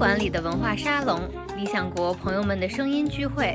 [0.00, 1.20] 馆里的文化沙龙，
[1.58, 3.54] 理想国朋友们的声音聚会。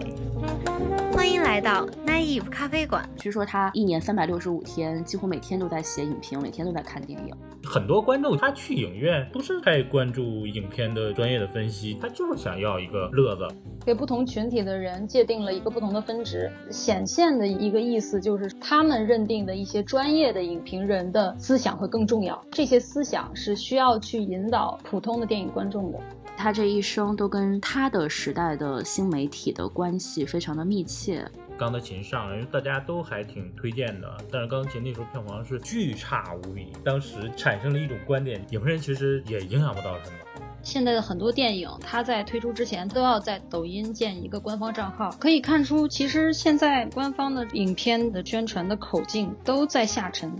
[1.12, 3.10] 欢迎来到 Naive 咖啡馆。
[3.16, 7.34] 据说他一年三百六十五天，几乎每天都在写影评，每天都在看电影。
[7.64, 13.48] 很多观众他去影院不是太关注影片的专业的分析，他就是想要一个乐子。
[13.84, 22.40] 给不同群体的人界定了一个不同的分值，显现的一个意思就是他们认定的一些专业的影评人的思想会更重要。
[22.52, 26.00] 这些思想是需要去引导普通的电影观众的。
[26.38, 31.26] 他这一生都跟他的时代的新媒体的关系非常的密切。
[31.58, 36.74] 钢的琴上，因为大家都还挺推荐的，但是钢琴那时候票房是巨差无比。
[36.84, 40.18] 当时产生了一种观点，影评人其实也影响不到什么。
[40.62, 50.34] 现在的很多电影，它在推出之前都要在抖音建一个官方账号，可以看出，其实现在官方的影片的宣传的口径都在下沉。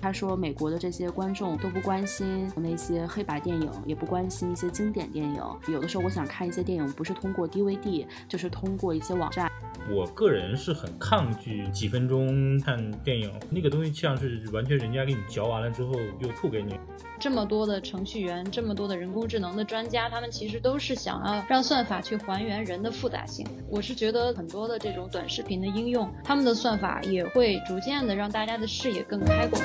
[0.00, 5.42] 他说，美国的这些观众都不关心那些黑白电影，也不关心一些经典电影。
[5.68, 9.50] 有的时候，我想看一些电影，不是通过 DVD，就是通过一些网站。
[9.90, 16.78] 我个人是很抗拒几分钟看电影，那个东西像是完全人家给你嚼完了之后又吐给你。
[17.18, 23.46] 这么多的程序员，这么多的人工智能的专家，他们其实都是想要让算法去还原人的复杂性。
[23.70, 29.62] 我是觉得很多的这种短视频的应用，他们的算法也会逐渐的让大家的视野更开广。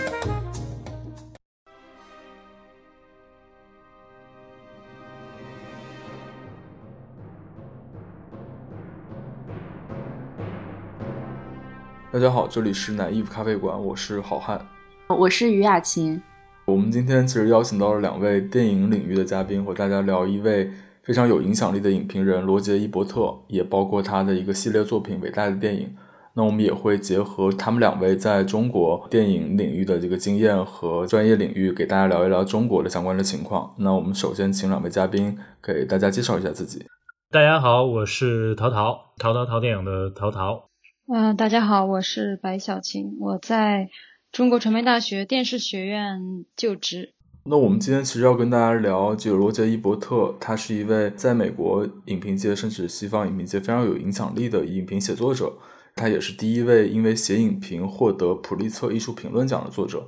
[12.11, 14.63] 大家好，这里是奶衣服咖啡馆，我是好汉，
[15.07, 16.21] 我是于雅琴。
[16.65, 25.87] 我们今天其实邀请到了两位电影领域的嘉宾，和大家聊一位非常有影响力的影评人罗杰·伊伯特，也包括他的一个系列作品《伟大的电影》。
[26.35, 33.75] 那我们也会结合他们两位在中国电影领域的这个经验和专业领域，给大家聊一聊中国的相关的情况。
[33.77, 36.83] 那我们首先请两位嘉宾给大家介绍一下自己。
[37.29, 40.69] 大家好，我是陶陶，陶陶陶电影的陶陶。
[41.13, 43.89] 嗯，大家好，我是白小晴，我在
[44.31, 47.13] 中国传媒大学电视学院就职。
[47.45, 55.51] 那我们今天其实要跟大家聊，就罗杰·伊伯特，他是一位在美国影评界甚至西方影评界非常有影响力的影评写作者，
[55.95, 60.07] 他也是第一位因为写影评获得普利策艺术评论奖的作者。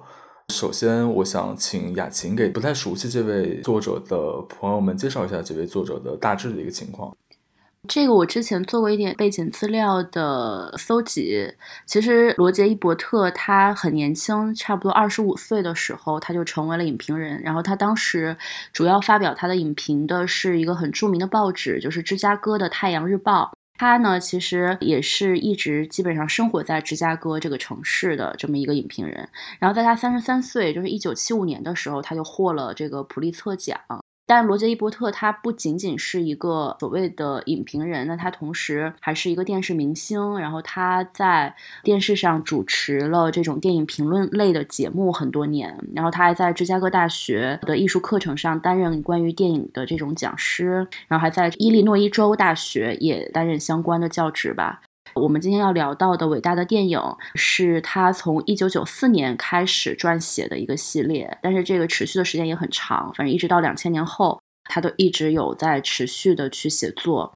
[0.54, 7.16] 首先，我想请雅琴给不太熟悉这位作者的朋友们介绍一下这位作者的大致的一个情况。
[7.88, 11.54] 这个我之前做过一点背景资料的搜集。
[11.86, 17.42] 其实罗杰·伊伯特他很年轻，差不多二十五岁的时候他就成为了影评人。
[17.44, 18.36] 然后他当时
[18.74, 23.52] 主要发表他的影评的是一个很著名的报纸，就是芝加哥的《太阳日报》。
[23.78, 29.28] 他呢，其实也是一直基本上生活在芝加哥这个城市的这么一个影评人。
[29.60, 33.80] 然后在他三十三岁，就是一九七五年的时候，他就获了这个普利策奖。
[34.28, 40.38] 但罗杰·伊伯特他不仅仅是一个所谓的影评人，那他同时还是一个电视明星。
[40.40, 45.78] 然后他在电视上主持了这种电影评论类的节目很多年。
[45.94, 54.82] 然后他还在芝加哥大学的艺术课程上担任关于电影的这种讲师，然后还在伊利诺伊州大学也担任相关的教职吧。
[55.16, 57.00] 我们今天要聊到的伟大的电影，
[57.36, 67.34] 是他从一九九四年开始撰写的一个系列，但是这个持续的时间也很长，反正一直到两千年后，他都一直有在持续的去写作。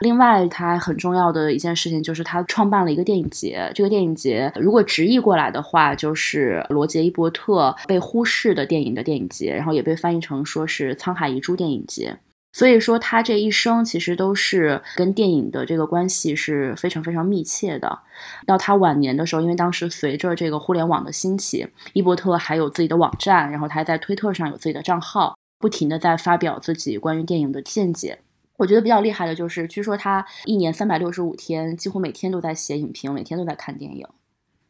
[0.00, 12.18] 另外，他很重要的一件事情就是他创办了一个电影节，这个电影节如果直译过来的话，就是罗杰·伊伯特被忽视的电影的电影节，然后也被翻译成说是沧海遗珠电影节。
[12.52, 18.00] 所以说，他这一生其实都是跟电影的这个关系是非常非常密切的。
[18.44, 28.18] 到他晚年的时候，因为当时随着这个互联网的兴起，伊伯特还有自己的网站，然后他还在推特上有自己的账号，不停的在发表自己关于电影的见解。
[28.56, 34.06] 我觉得比较厉害的就是，据说他一年三百六十五天，几乎每天都在写影评，每天都在看电影。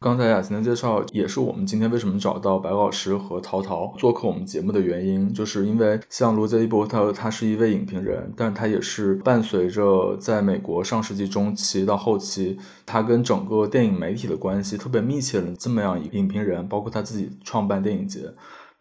[0.03, 18.21] 刚才雅琴的介绍也是我们今天为什么找到白老师和陶陶做客我们节目的原因，就是因为像罗杰·伊伯特，他是一位影评人，但他也是伴随着在美国上世纪中期到后期，他跟整个电影媒体的关系特别密切的这么样一个影评人，包括他自己创办电影节。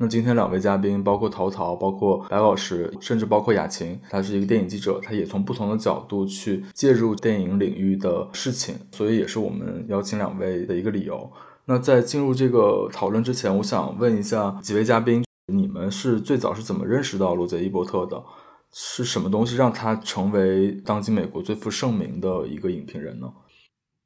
[0.02, 11.30] 那今天两位嘉宾，包括陶陶，包括白老师，甚至包括雅琴，他是一个电影记者，他也从不同的角度去介入电影领域的事情，所以也是我们邀请两位的一个理由。
[11.66, 18.24] 那在进入这个讨论之前，我想问一下几位嘉宾，你们是最早是怎么认识到罗杰·伊伯特的？
[18.72, 23.30] 是什么东西让他成为当今美国最负盛名的一个影评人呢？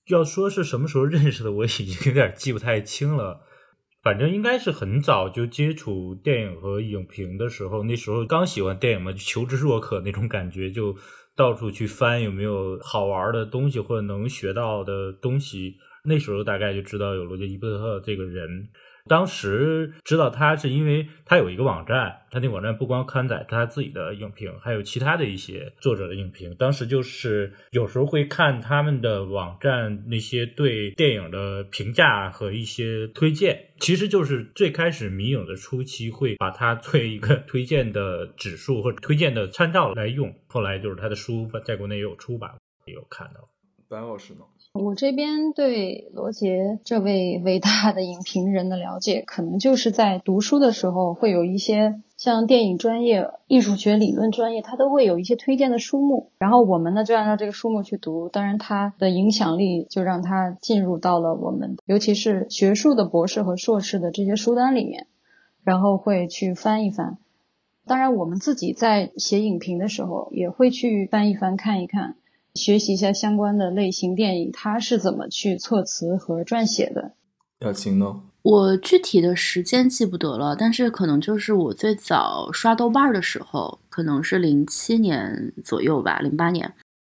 [0.09, 3.43] 要说是什么时候认识的，我已经有点记不太清了。
[4.05, 10.95] 反正应该是很早就接触电影和影评的时候，那时候刚喜欢电影嘛，求知若渴那种感觉，就
[11.35, 15.77] 到处去翻有没有好玩的东西或者能学到的东西。
[16.05, 18.69] 那时候大概就知道有罗杰·伊伯特这个人。
[19.07, 26.55] 当时知道他是因为他有一个网站，他那网站不光刊载他自己的影评，还有其他的一些作者的影评。
[26.57, 40.35] 当时就是有时候会看他们的网站那些对电影的评价和一些推荐，其实就是最开始迷影的初期会把它作为一个推荐的指数或者推荐的参照来用。
[40.47, 42.53] 后来就是他的书在国内也有出版，
[42.87, 43.51] 也有看到。
[43.87, 44.41] 白老师呢？
[44.75, 58.29] 我这边对罗杰这位伟大的影评人的了解，可能就是在读书的时候会有一些像电影专业、艺术学理论专业，他都会有一些推荐的书目，然后我们呢就按照这个书目去读。
[58.29, 65.07] 当然，他的影响力就让他进入到了我们，尤其是学术的博士和硕士的这些书单里面，
[65.63, 67.19] 然后会去翻一翻。
[67.87, 72.17] 当然，我们自己在写影评的时候，也会去翻一翻看一看。
[72.55, 77.13] 学习一下相关的类型电影，它是怎么去措辞和撰写的？
[77.59, 78.23] 表情呢？
[78.43, 86.73] 我具体的时间记不得了，但是可能就是我最早刷豆瓣的时候，可能是零七年左右吧，零八年，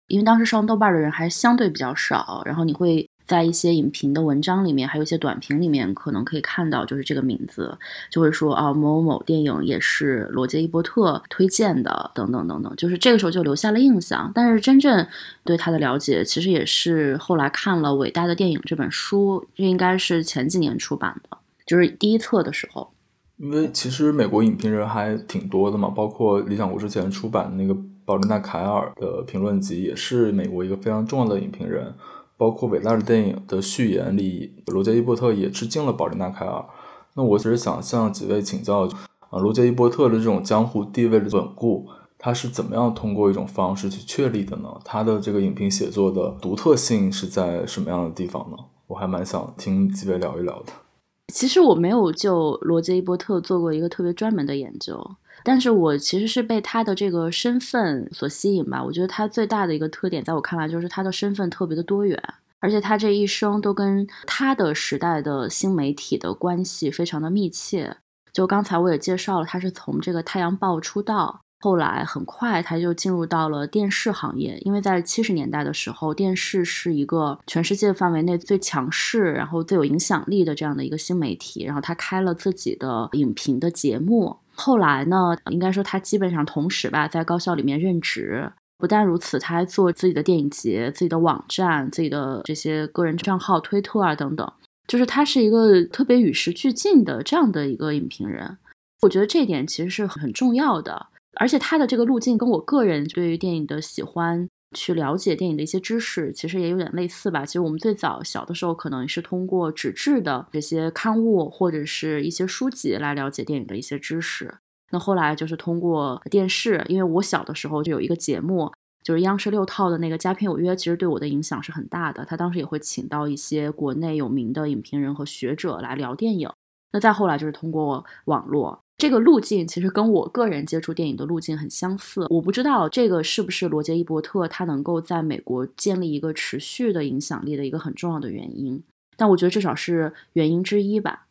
[0.07, 3.09] 因为当时上豆瓣的人还相对比较少，然后你会。
[3.27, 7.77] 在一些影评的文章里面，还有一些短评里面，可能可以看到，就是这个名字，
[8.09, 14.31] 就会说啊，某某电影也是罗杰伊伯特推荐的，等等等等，就是这个时候就留下了印象。
[14.35, 15.07] 但是真正
[15.43, 22.91] 对他的了解，其实也是后来看了《伟大的电影》这本书，这应该是前几年出版的，就是第一册的时候。
[23.37, 27.75] 因为其实美国影评人还挺多的嘛，包括理想国之前出版的那个
[28.05, 31.93] 保琳娜·凯尔的评论集，也是美国一个非常重要的影评人。
[32.37, 36.65] 包括伟大的电影的序言里，罗杰伊伯特也致敬了保琳娜凯尔。
[37.13, 38.89] 那我只是想向几位请教，
[39.29, 41.87] 啊，罗杰伊伯特的这种江湖地位的稳固，
[42.17, 44.69] 他是怎么样通过一种方式去确立的呢？
[44.83, 48.57] 他的这个影评写作的独特性是在什么样的地方呢？
[48.87, 50.84] 我还蛮想听几位聊一聊的。
[51.33, 55.15] 其实我没有就罗杰伊伯特做过一个特别专门的研究。
[55.43, 58.83] 但是我其实是被他的这个身份所吸引吧。
[58.83, 62.19] 我觉得他最大的一个特点，在我看来就是他的身份特别的多元，
[62.61, 67.97] 而且他这一生都跟他的时代的新媒体的关系非常的密切。
[68.33, 81.63] 就刚才我也介绍了，他是从这个《太阳报》出道，后来很快他就进入到了电视行业，因为在七十年代的时候，电视是一个全世界范围内最强势，然后最有影响力的这样的一个新媒体。
[81.63, 84.37] 然后他开了自己的影评的节目。
[84.53, 88.51] 后来呢，应该说他基本上同时吧，在高校里面任职。
[88.77, 94.47] 不但如此，他还做自己的电影节、自己的网站、自己的这些个人账号、推特啊等等。
[94.87, 98.55] 就是他是一个特别与时俱进的这样的一个影评人。
[99.01, 101.07] 我觉得这一点其实是很重要的。
[101.35, 104.47] 而且他的这个路径跟我个人对于电影的喜欢。
[104.75, 107.45] 去了解电影的一些知识，其实也有点类似吧。
[107.45, 114.53] 其实我们最早小的时候，可能是通过纸质的这些刊物或者是一些书籍来了解电影的一些知识。
[114.91, 118.69] 那后来就是通过电视，因为我小的时候就有一个节目，
[119.01, 122.25] 就是央视六套的那个《佳片有约》，其实对我的影响是很大的。
[122.25, 126.49] 他当时也会请到一些国内有名的影评人和学者来聊电影。
[126.91, 128.81] 那再后来就是通过网络。
[128.97, 132.27] 这个路径其实跟我个人接触电影的路径很相似。
[132.29, 138.81] 我不知道这个是不是罗杰·伊伯特他能够在美国建立一个持续的影响力的一个很重要的原因，
[139.17, 141.27] 但我觉得至少是原因之一吧。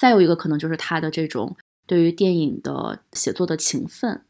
[0.00, 1.54] 再有一个可能就是他的这种
[1.86, 4.22] 对于电影的写作的勤奋。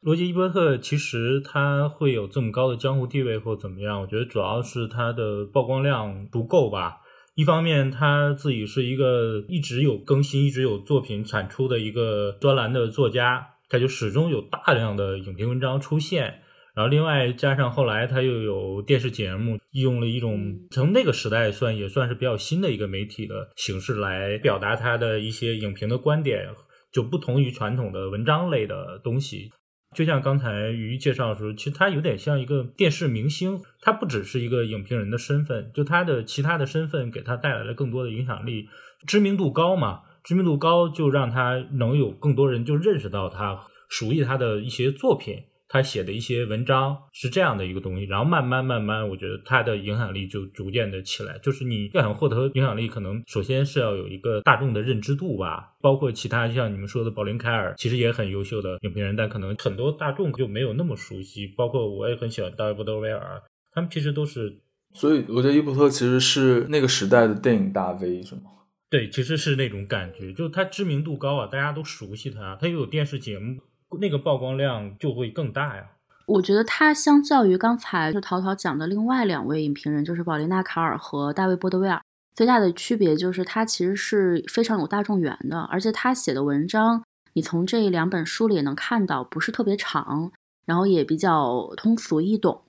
[0.00, 4.02] 罗杰·伊伯特其实他会有这么高的江湖地位或怎么样？
[4.02, 6.98] 我觉得主要是他的曝光量不够吧。
[7.36, 16.40] 一方面，他自己是一个一直有更新、一直有作品产出的一个专栏的作家，他就始终有大量的影评文章出现。
[16.74, 26.48] 然后，另外加上后来他又有电视节目，用了一种从那个时代算也算是比较新的一个媒体的形式来表达他的一些影评的观点，
[26.90, 29.50] 就不同于传统的文章类的东西。
[29.96, 38.68] 就像刚才于介绍的时候，其实他有点像一个电视明星，他不只是一个影评人的身份，就他的其他的身份给他带来了更多的影响力，
[39.06, 45.44] 知名度高嘛，知名度高就让他能有更多人就认识到他，熟悉他的一些作品。
[45.68, 51.38] 他写的一些文章是这样的一个东西，然后慢慢慢慢，我觉得他的影响力就逐渐的起来。
[51.38, 55.72] 就是你要想获得影响力，可能首先是要有一个大众的认知度吧。
[55.80, 61.46] 包括其他像你们说的保林凯尔，其实也很优秀的影评人，但可能很多大众就没有那么熟悉。
[61.46, 63.42] 包括我也很喜欢大卫·波德威尔，
[63.72, 64.60] 他们其实都是。
[64.94, 68.42] 所以我觉得·伊伯特其实是那个时代的电影大 V，是吗？
[68.88, 73.60] 对，其实是那种感觉，就是他知名度高啊，大家都熟悉他，他又有电视节目，
[74.00, 75.90] 那个曝光量就会更大呀。
[76.26, 82.02] 我觉得他相较于刚才就陶陶讲的另外两位影评人，就是保琳娜·卡尔和大卫·波德威尔，
[82.34, 87.02] 最大的区别就是他其实是非常有大众缘的，而且他写的文章，
[87.34, 90.32] 你从这两本书里也能看到，不是特别长。
[90.66, 92.60] 然后也比较通俗易懂，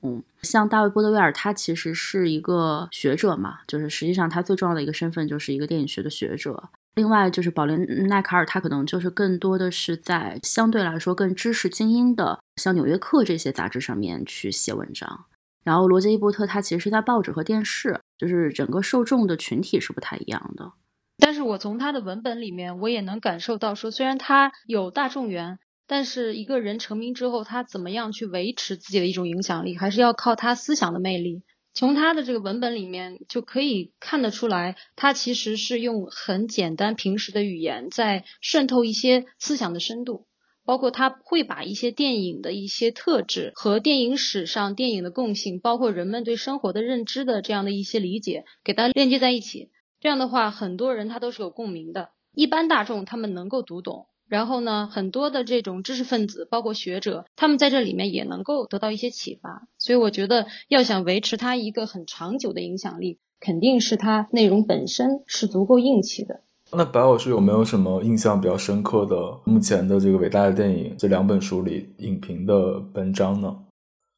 [0.43, 6.69] 像大卫·波德威尔，他其实是一个学者嘛，就是实际上他最重要的一个身份就是一个电影学的学者。
[6.97, 15.25] 另外就是保琳奈卡尔，他可能就是更多的是在相对来说更知识精英的，像《纽约客》这些杂志上面去写文章。
[15.63, 20.73] 然后罗杰·伊伯特他其实是在报纸和电视，就是整个受众的群体是不太一样的。
[21.19, 25.59] 但是我从他的文本里面，我也能感受到说，虽然他有大众缘。
[25.89, 31.43] 但是一个人成名之后，他怎么样去维持自己的一种影响力，还是要靠他思想的魅力。
[31.77, 40.25] 从他的这个文本里面就可以看得出来，他其实是用很简单平时的语言在渗透一些思想的深度，
[40.65, 49.69] 包括他会把一些电影的一些特质和电影史上电影的共性，包括人们对生活的认知的这样的一些理解，给它链接在一起。
[49.99, 54.07] 这样的话，很多人他都是有共鸣的，一般大众他们能够读懂。
[54.27, 59.67] 然后呢，很多的这种知识分子，包括学者，他们在这里面也能够得到一些启发。
[59.77, 66.41] 所以我觉得，要想维持它一个很长久的影响力，肯定是它内容本身是足够硬气的。
[66.73, 73.59] 那白老师有没有什么印象比较深刻的目前的这个伟大的电影这两本书里影评的文章呢？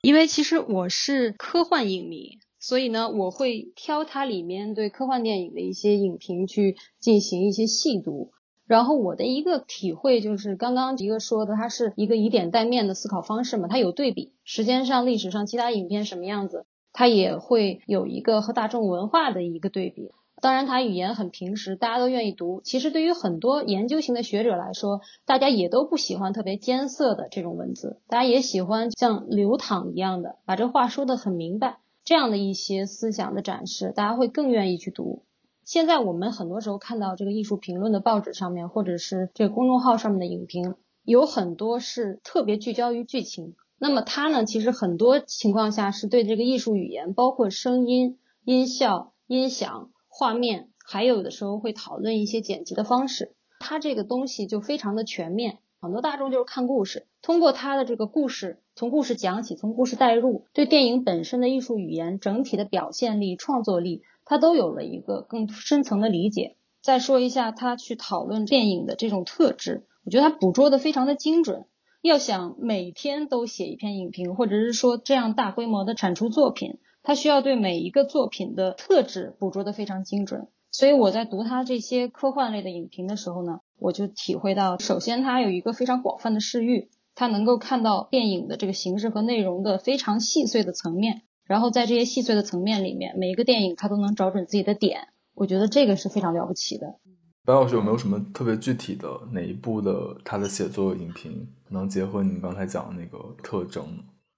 [0.01, 8.31] 因为其实我是科幻影迷，所以呢，我会挑它里面对科幻电影的一些影评去进行一些细读。
[8.69, 20.11] 然后我的一个体会就是，刚刚一个说的，它是一个以点带面的思考方式嘛，它有对比，时间上、历史上其他影片什么样子，它也会有一个和大众文化的一个对比。
[20.39, 22.61] 当然，它语言很平实，大家都愿意读。
[22.63, 35.23] 其实对于很多研究型的学者来说，大家也都不喜欢特别艰涩的这种文字，大家也喜欢像流淌一样的，把这话说得很明白，这样的一些思想的展示，大家会更愿意去读。
[35.69, 40.73] 现在我们很多时候看到这个艺术评论的报纸上面，或者是这个公众号上面的影评，
[41.03, 43.53] 有很多是特别聚焦于剧情。
[43.77, 53.35] 那么它呢，其实很多情况下是对这个艺术语言，包括声音、音效、音响、画面，还有的时候会讨论一些剪辑的方式。
[53.59, 55.59] 它这个东西就非常的全面。
[55.81, 64.01] 很多大众就是看故事，通过它的这个故事，从故事讲起，从故事带入，对电影本身的艺术语言整体的表现力、创作力。
[64.29, 66.55] 他都有了一个更深层的理解。
[66.83, 71.65] 再说一下他去讨论电影的这种特质，我觉得他捕捉的非常的精准。
[72.03, 80.47] 要想每天都写一篇影评，或者是说这样大规模的产出作品，他需要对每一个作品的特质捕捉的非常精准。
[80.69, 91.23] 所以我在读他这些科幻类的影评的时候呢，我就体会到，首先他有一个非常广泛的视域，他能够看到电影的这个形式和内容的非常细碎的层面。
[91.49, 96.99] 然后在这些细碎的层面里面，每一个电影它都能找准自己的点，我觉得这个是非常了不起的。
[97.43, 103.83] 白老师有没有什么特别具体的哪一部的他的写作影评能结合你刚才讲的那个特征？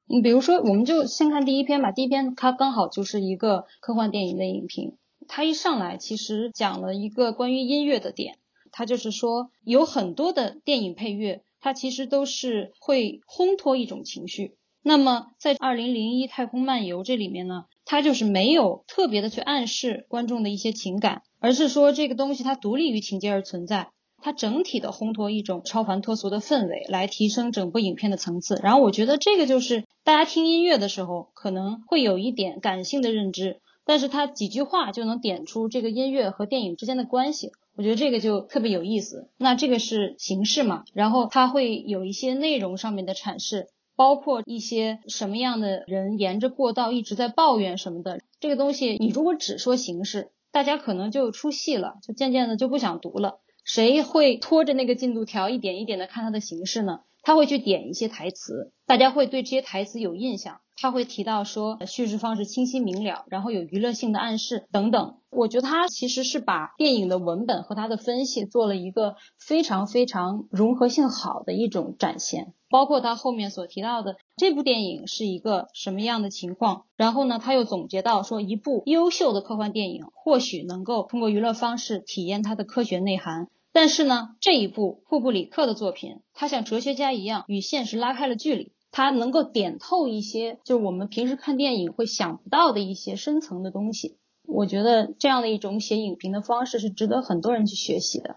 [0.06, 1.92] 你比如说，我们就先看第一篇吧。
[1.92, 4.96] 第一篇它刚好就是一个科幻电影的影评，
[5.28, 8.38] 它一上来其实讲了一个关于音乐的点，
[8.72, 14.56] 它就是说有很多的电影配乐，它其实都是会烘托一种情绪。
[14.84, 23.90] 那么，在《二零零一太空漫游》这里面呢，它就是没有特别的去暗示观众的一些情感，而是说这个东西它独立于情节而存在，
[24.24, 28.60] 它整体的烘托一种超凡脱俗的氛围，来提升整部影片的层次。
[28.64, 39.30] 然后我觉得这个就是大家听音乐的时候可能会有一点感性的认知，但是它几句话就能点出这个音乐和电影之间的关系，我觉得这个就特别有意思。
[39.38, 43.68] 那这个是形式嘛，然后它会有一些内容上面的阐释。
[44.02, 53.42] 包括一些什么样的人沿着过道一直在抱怨什么的，这个东西你如果只说形式，大家可能就出戏了，就渐渐的就不想读了。
[53.64, 57.02] 谁会拖着那个进度条一点一点的看它的形式呢？
[57.22, 60.62] 他会去点一些台词，大家会对这些台词有印象。
[60.82, 65.18] 他会提到说叙事方式清晰明了，然后有娱乐性的暗示等等。
[65.30, 72.54] 我觉得他其实是把电影的文本和他的分析做了一个非常非常融合性好的一种展现。
[72.68, 88.72] 包括他后面所提到的这部电影是一个什么样的情况，然后呢，他又总结到说，一部优秀的科幻电影或许能够通过娱乐方式体验它的科学内涵，但是呢，这一部库布里克的作品，他像哲学家一样与现实拉开了距离。
[88.92, 94.18] 它能够点透一些，就是我们平时看电影会想不到的一些深层的东西。
[94.46, 98.36] 我觉得这样的一种写影评的方式是值得很多人去学习的。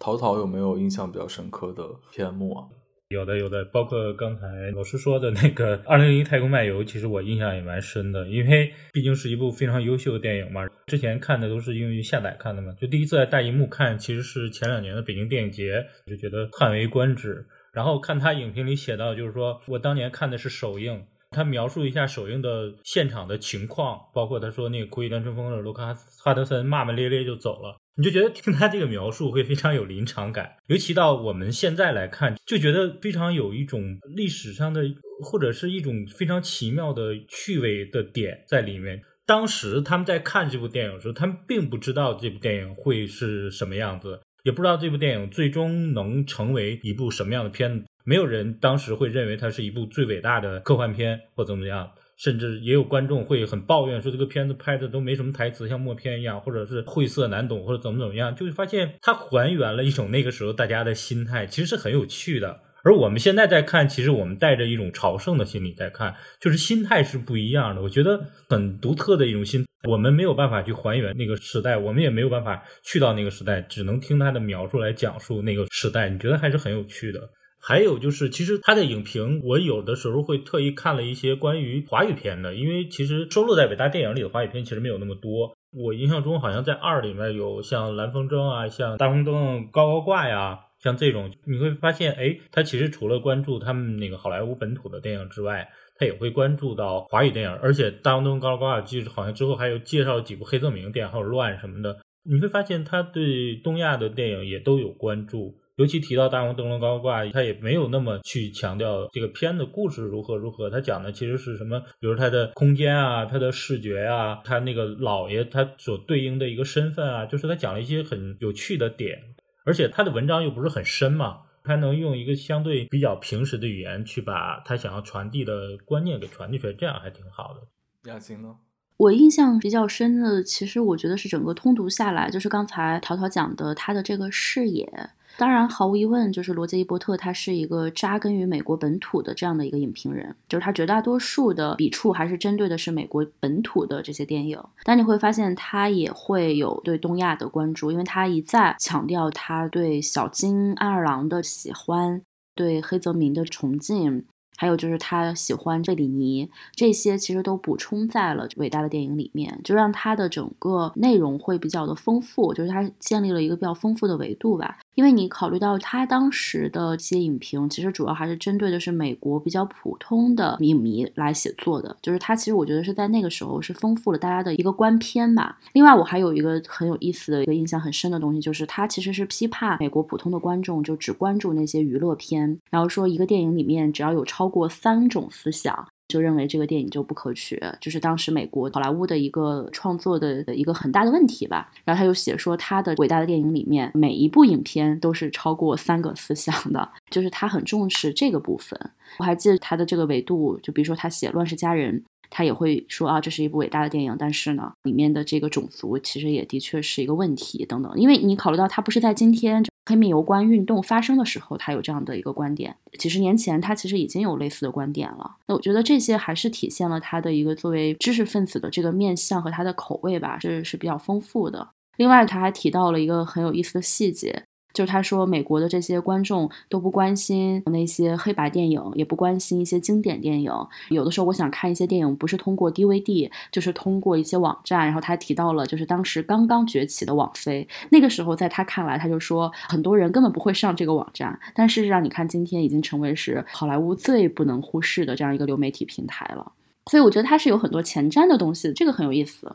[0.00, 2.66] 陶陶有没有印象比较深刻的片目啊？
[3.10, 10.62] 有的有的，包括刚才老师说的那个《二零零一太空漫游》，其实我印象也蛮深的，因为毕竟是一部非常优秀的电影嘛。
[10.86, 17.46] 之前看的都是因为下载看的嘛，就第一次在大荧幕看，其实是前两年的北京电影节，就觉得叹为观止。
[17.72, 27.76] 然后看他影评里写到，就是说我当年看的是首映，他描述一下首映的现场的情况，包括他说那个《苦与单春风》的卢卡哈德森骂骂咧咧就走了。
[27.94, 34.82] 你就觉得听他这个描述会非常有临场感，尤其到我们现在来看，就觉得非常有一种历史上的
[35.22, 39.02] 或者是一种非常奇妙的趣味的点在里面。
[39.26, 47.86] 当时他们在看这部电影的时候，他们并不知道这部电影会是什么样子，也不知道这部电影最终能成为一部什么样的片子。
[48.04, 51.90] 没有人当时会认为它是一部最伟大的科幻片或怎么样。
[52.18, 62.60] 甚至也有观众会很抱怨说这个片子拍的都没什么台词，像默片一样，或者是晦涩难懂，或者怎么怎么样，就会发现它还原了一种那个时候大家的心态，其实是很有趣的。
[62.84, 67.82] 而我们现在在看，其实我们带着一种朝圣的心理在看，就是心态是不一样的。
[67.82, 76.08] 我觉得很独特的一种心，我们没有办法去还原那个时代，我们也没有办法去到那个时代，只能听他的描述来讲述那个时代。
[76.08, 77.20] 你觉得还是很有趣的。
[77.64, 85.56] 还有就是，其实他的影评，我有的时候会特意看了一些关于华语片的，因为其实收录在伟大电影里的华语片其实没有那么多。
[85.72, 105.58] 我印象中好像在二里面有像蓝风筝啊，像大红灯高高挂呀，像这种，你会发现，哎，他其实除了关注他们那个好莱坞本土的电影之外，他也会关注到华语电影，而且大红灯高高挂记好像之后还有介绍几部黑泽明电影，还有乱什么的，你会发现他对东亚的电影也都有关注。
[105.76, 111.80] 尤其提到大红灯笼高高挂，他也没有那么去强调这个片的故事如何如何，他讲的其实是什么？
[111.98, 119.18] 比如他的空间啊，他的视觉啊，他那个老爷他所对应的一个身份啊，就是他讲了一些很有趣的点，
[119.64, 128.10] 而且他的文章又不是很深嘛，他能用一个相对比较平实的语言去把他想要传递的观念给传递出来，这样还挺好的。
[128.10, 128.56] 亚琴呢？
[128.96, 135.10] 我印象比较深的，其实我觉得是整个通读下来，就是刚才淘淘讲的他的这个视野。
[135.36, 144.62] 当然，毫无疑问，就是罗杰·伊伯特，他是一个扎根于美国本土的这样的一个影评人，就是他绝大多数的笔触还是针对的是美国本土的这些电影。
[144.84, 152.22] 但你会发现，他也会有对东亚的关注，因为他一再强调他对小金安二郎的喜欢，
[152.54, 154.24] 对黑泽明的崇敬。
[154.58, 164.78] 还有就是他喜欢贝里尼，这些其实都补充在了伟大的电影里面，就让他的整个内容会比较的丰富，就是他建立了一个比较丰富的维度吧。
[164.94, 175.58] 因为你考虑到他当时的这些影评，其实主要还是针对的是美国比较普通的影迷来写作的，就是他其实我觉得是在那个时候是丰富了大家的一个观片吧。
[175.72, 185.88] 另外，我还有一个很有意思的一个印象很深的东西，就是他其实是批判美国普通的观众就只关注那些娱乐片，然后说一个电影里面只要有超过三种思想。
[186.12, 191.72] 就认为这个电影就不可取，就是当时美国好莱坞的一个创作的一个很大的问题吧。
[191.84, 198.78] 然后他又写说，他的伟大的电影里面每一部影片都是超过三个思想的，就是他很重视这个部分。
[199.18, 201.98] 我还记得他的这个维度，就比如说他写《乱世佳人》，
[202.28, 207.90] 他也会说啊，这是一部伟大的电影，但是呢，里面的这个种族其实也的确是一个问题等等。
[207.96, 209.64] 因为你考虑到他不是在今天。
[209.84, 212.76] 黑米油关运动发生的时候，他有这样的一个观点。
[212.98, 215.36] 几十年前，他其实已经有类似的观点了。
[215.46, 221.68] 那我觉得这些还是体现了他的一个作为知识分子的这个面相和他的口味吧，这是比较丰富的。
[221.96, 224.44] 另外，他还提到了一个很有意思的细节。
[224.72, 230.52] 就是他说，美国的这些观众都不关心那些黑白电影，也不关心一些经典电影。
[230.90, 234.84] 有的时候，我想看一些电影，不是通过 DVD，就是通过一些网站。
[234.84, 237.66] 然后他提到了，就是当时刚刚崛起的网飞。
[237.90, 241.38] 那个时候，在他看来，他就说很多人根本不会上这个网站。
[241.54, 246.52] 但事实上，你看今天已经成为是好莱坞最不能忽视的这样一个流媒体平台了。
[246.90, 249.54] 所以我觉得它是有很多前瞻的东西，这个很有意思。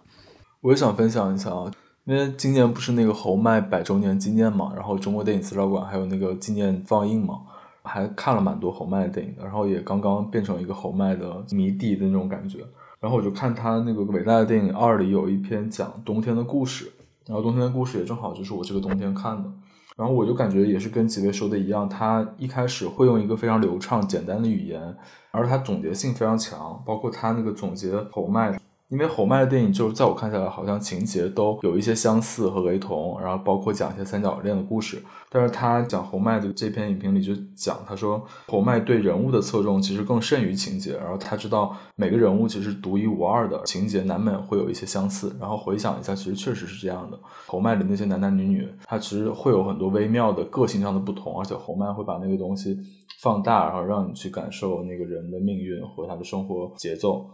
[0.62, 1.72] 我也想分享一下啊。
[2.08, 7.42] 因为今年不是那个侯麦百周年纪念嘛，然后中国电影资料馆还有那个纪念放映嘛，
[7.84, 12.60] 还看了蛮多侯麦的电影的，然后也刚刚变成一个侯麦的迷弟的那种感觉。
[13.02, 16.90] 然后我就看他那个伟大的电影二里有一篇讲冬天的故事，
[17.26, 19.52] 然后冬天的故事也正好就是我这个冬天看的，
[19.98, 24.96] 然后我就感觉也是跟几位说的一样，他一开始会用一个非常流畅简单的语言，
[25.32, 28.58] 而他总结性非常强，包括他那个总结侯麦。
[28.90, 35.04] 因为侯麦的电影，就是在我看下来，好像情节都有一些相似和雷同，然后包括讲一些三角恋的故事。
[35.30, 45.36] 但是他讲侯麦的这篇影评里就讲，他说侯麦对人物的侧重其实更甚于情节，然后他知道每个人物其实独一无二的，情节难免会有一些相似。
[45.38, 47.20] 然后回想一下，其实确实是这样的。
[47.46, 52.80] 侯麦的那些男男女女，他其实会有很多微妙的个性上的不同，而且侯麦会把那个东西
[53.20, 57.30] 放大，然后让你去感受那个人的命运和他的生活节奏。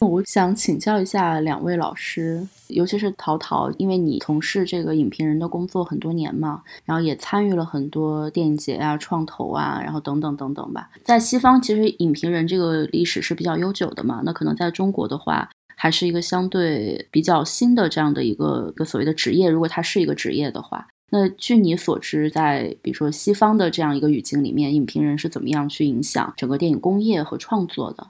[0.00, 10.88] 我想请教一下两位老师，尤其是陶陶，因为你从事这个影评人的工作很多年嘛，然后也参与了很多电影节啊、创投啊，然后等等等等吧。
[11.02, 19.50] 在西方，其实影评人这个历史是比较悠久的嘛，那可能在中国的话，还是一个相对比较新的这样的一个个所谓的职业。
[19.50, 28.06] 如果它是一个职业的话，那据你所知，在比如说西方的这样一个语境里面，影评人是怎么样去影响整个电影工业和创作的？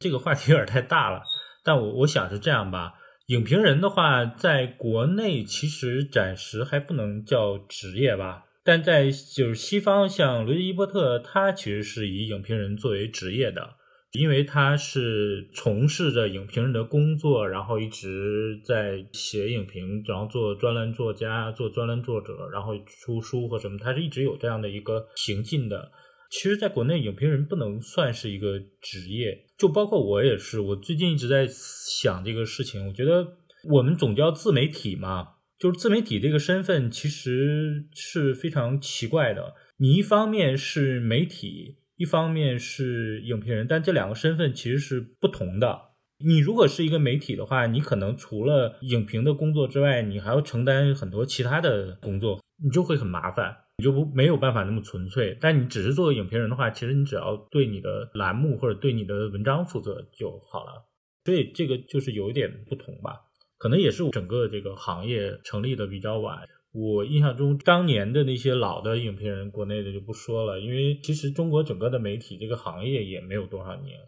[0.00, 1.22] 这个话题有点太大了，
[1.62, 2.94] 但我我想是这样吧。
[3.26, 13.74] 影评人的话，在国内其实暂时还不能叫职业吧，但在就是西方，像罗杰伊伯特，他其实是以影评人作为职业的，
[14.12, 25.92] 因为他是从事着影评人的工作，然后一直在写影评，然后做专栏作家、做专栏作者，然后出书或什么，他是一直有这样的一个行进的。
[26.30, 30.58] 其实，在国内，影评人不能算是一个职业，就包括我也是。
[30.58, 32.86] 我最近一直在想这个事情。
[32.88, 33.36] 我觉得
[33.68, 39.52] 我们总叫自媒体嘛，就是自媒体这个身份其实是非常奇怪的。
[39.76, 45.90] 你一方面是媒体，一方面是影评人，但这两个身份其实是不同的。
[46.24, 53.56] 你如果是一个媒体的话，你可能除了影评的工作之外，你还要承担很多其他的工作，你就会很麻烦。
[53.80, 60.84] 你就不没有办法那么纯粹，但你只是做个影评人的话，其实你只要对你的栏目或者对你的文章负责就好了。
[61.24, 63.22] 所以这个就是有一点不同吧，
[63.56, 66.46] 可能也是整个这个行业成立的比较晚。
[66.72, 73.98] 我印象中，当年的那些老的影评人，国内的就不说了，因为其实中国整个的媒体这个行业也没有多少年，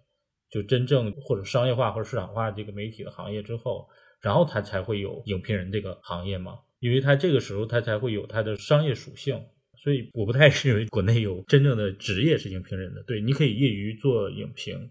[0.50, 3.88] 就真正或者商业化或者市场化这个媒体的行业之后，
[4.20, 9.42] 然后它才会有影评人这个行业嘛，因为它这个时候它才会有它的商业属性。
[9.83, 13.03] 所以我不太认为国内有真正的职业是影评人的。
[13.03, 14.90] 对，你可以业余做影评。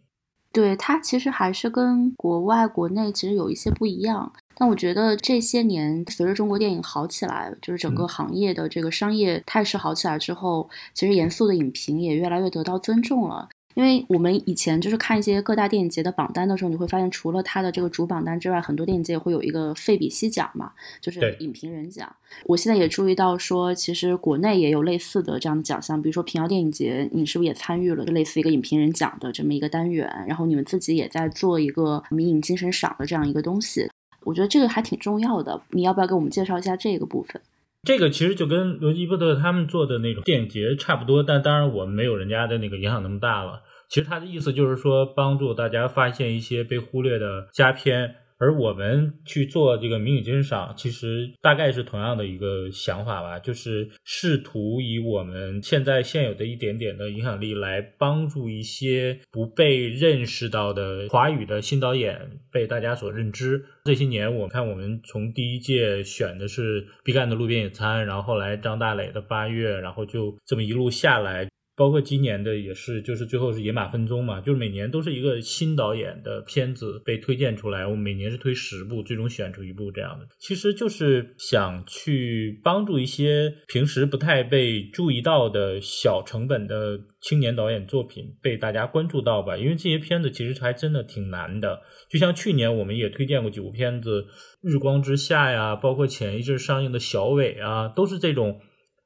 [0.52, 4.34] 对它其实还是跟国外、国内其实有一些不一样。
[4.58, 13.48] 但我觉得这些年随着中国电影好起来，就是整个行业的这个商业态势好起来之后，其实严肃的影评也越来越得到尊重了。
[13.74, 22.14] 因为我们以前就是看一些各大电影节的榜单的时候，你会发现，除了它的这个主榜单之外，很多电影节会有一个费比西奖嘛，就是影评人奖。
[22.46, 30.10] 我现在也注意到说，其实国内也有类似的这样的奖项，比如说平遥电影节，你是不是也参与了类似一个影评人奖的这么一个单元？
[30.28, 33.90] 然后你们自己也在做一个迷影精神赏的这样一个东西，
[34.24, 35.62] 我觉得这个还挺重要的。
[35.70, 37.42] 你要不要给我们介绍一下这个部分？
[37.84, 43.62] 这个其实就跟罗伊伯特他们做的那种电影节差不多，但当然我们没有人家的那个影响那么大了。
[43.90, 63.64] 其实他的意思就是说，帮助大家发现一些被忽略的佳片，而我们去做这个迷你精神赏，其实大概是同样的一个想法吧，就是试图以我们现在现有的一点点的影响力，来帮助一些不被认识到的华语的新导演被大家所认知。
[63.86, 71.48] 这些年，我看我们从第一届选的是毕赣的《路边野餐》，然后后来张大磊的《八月》，然后就这么一路下来。
[71.82, 80.28] 包括今年的也是，就是最后是《野马分鬃》嘛，就是每年都是一个新导演的片子被推荐出来，我们每年是推十部，最终选出一部这样的。
[80.38, 91.82] 其实就是想去帮助一些平时不太被注意到的小成本的青年导演作品被大家关注到吧，因为这些片子其实还真的挺难的。
[92.08, 94.22] 就像去年我们也推荐过几部片子，
[94.62, 98.62] 《日光之下》呀，包括前一阵上映的《小伟》啊，都是这种。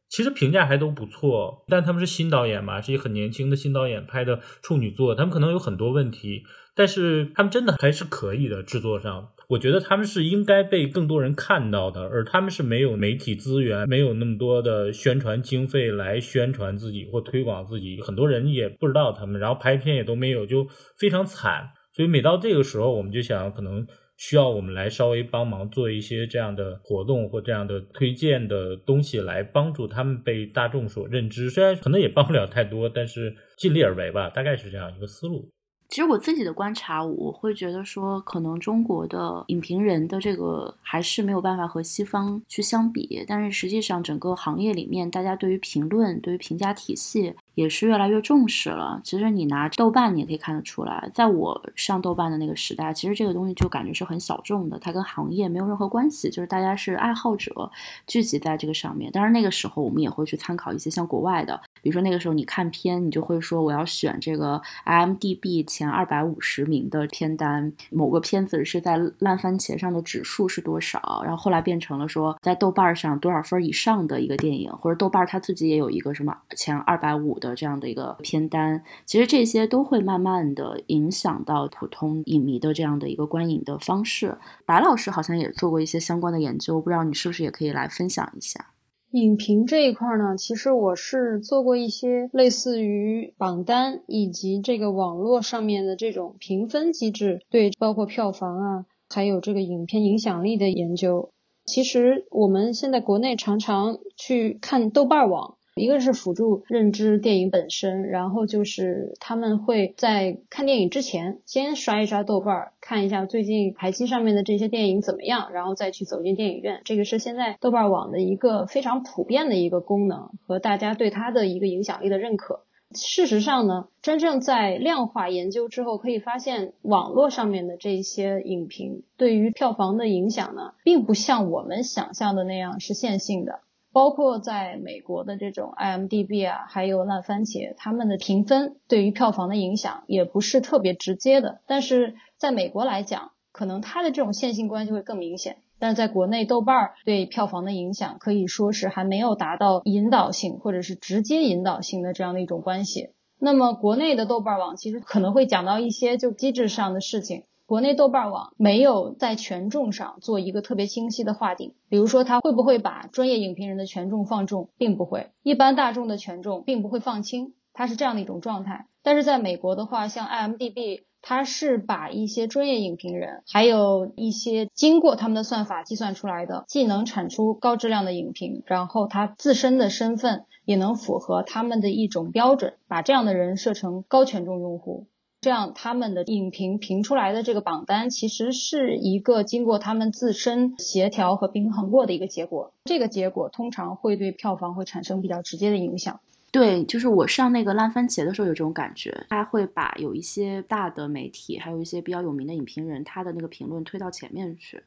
[0.07, 6.43] 其实评价还都不错，但他们是新导演嘛，是一很年轻的新导演拍的处女作，他们可能有很多问题，
[6.75, 8.63] 但是他们真的还是可以的。
[8.63, 21.69] 制作上，我觉得他们是应该被更多人看到的，而他们是没有媒体资源，没有那么多的宣传经费来宣传自己或推广自己，很多人也不知道他们，然后拍片也都没有，就非常惨。
[21.93, 23.85] 所以每到这个时候，我们就想可能。
[24.17, 31.49] 需要我们来稍微帮忙做一些这样的活动或这样的推荐的东西，来帮助他们被大众所认知。
[31.49, 35.51] 虽然可能也帮不了太多，但是尽力而为吧，大概是这样一个思路。
[35.95, 43.23] 其实我自己的观察，我会觉得说，可能中国的影评人的这个还是没有办法和西方去相比。
[43.25, 48.99] 但是实际上，整个行业里面，大家对于评论、对于评价体系也是越来越重视了。
[49.05, 57.71] 其实你拿豆瓣，你也可以看得出来，在我上豆瓣的那个时代，其实这个东西就感觉是很小众的，它跟行业没有任何关系，就是大家是爱好者
[58.05, 59.09] 聚集在这个上面。
[59.13, 65.63] 当然那个时候，我们也会去参考一些像国外的，比如说那个时候你看片，你就会说我要选这个 IMDB。
[65.67, 71.21] 前二百五十名的片单，某个片子是在烂番茄上的指数是多少？
[71.23, 78.83] 然后后来变成了说在豆瓣上多少分以上的一个电影，或者豆瓣它自己也有一个什么前二百五的这样的一个片单。
[79.05, 84.35] 其实这些都会慢慢的影响到普通影迷的这样的一个观影的方式。
[84.65, 88.74] 白老师好像也做过一些相关的研究，不知道你是不是也可以来分享一下？
[89.15, 101.29] 影评这一块呢，其实我是做过一些类似于榜单以及这个网络上面的这种评分机制，对，包括票房啊，还有这个影片影响力的研究。
[101.65, 105.54] 其实我们现在国内常常去看豆瓣网。
[105.77, 116.79] 一个是辅助认知电影本身，然后就是他们会在看电影之前先刷一刷豆瓣，看一下最近排期上面的这些电影怎么样，然后再去走进电影院。
[116.85, 122.61] 这个是现在豆瓣网的一个非常普遍的一个功能和大家对它的一个影响力的认可。
[122.93, 133.59] 事实上呢，真正在量化研究之后，可以发现网络上面的这些影评对于票房的影响呢，并不像我们想象的那样是线性的。
[133.95, 141.61] 包括在美国的这种 IMDB 啊，还有烂番茄，他们的评分对于票房的影响也不是特别直接的。
[141.65, 145.59] 但是在美国来讲，可能它的这种线性关系会更明显。
[145.79, 153.11] 但是在国内，豆瓣儿对票房的影响可以说是还没有达到引导性或者是直接引导性的这样的一种关系。
[153.39, 157.43] 那么国内的豆瓣网其实可能会讲到一些就机制上的事情。
[157.67, 168.85] 国内豆瓣网没有在权重上做一个特别清晰的划定，比如说它会不会把专业影评人的权重放重，并不会；一般大众的权重并不会放轻，它是这样的一种状态。
[169.01, 185.07] 但是在美国的话，像 IMDB，它是把一些专业影评人，还有一些经过他们的算法计算出来的，既能产出高质量的影评，然后他自身的身份也能符合他们的一种标准，把这样的人设成高权重用户。
[185.45, 192.73] 这样，他们的影评评出来的这个榜单，其实是一个经过他们自身协调和平衡过的一个结果。
[192.85, 196.19] 这个结果通常会对票房会产生比较直接的影响。
[196.51, 204.83] 对，就是我上那个烂番茄的时候有这种感觉，他会把有一些大的媒体，还有一些比较有名的影评人，他的那个评论推到前面去。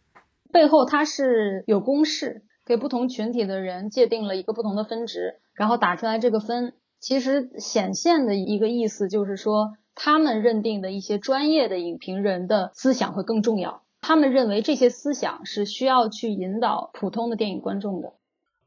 [0.51, 9.75] 背后它是有公式，给不同群体的人界定了一个不同的分值，然后打出来这个分，其实显现的一个意思就是说。
[10.01, 18.13] 他们认定的一些专业的影评人的思想会更重要，他们认为这些思想是需要去引导普通的电影观众的。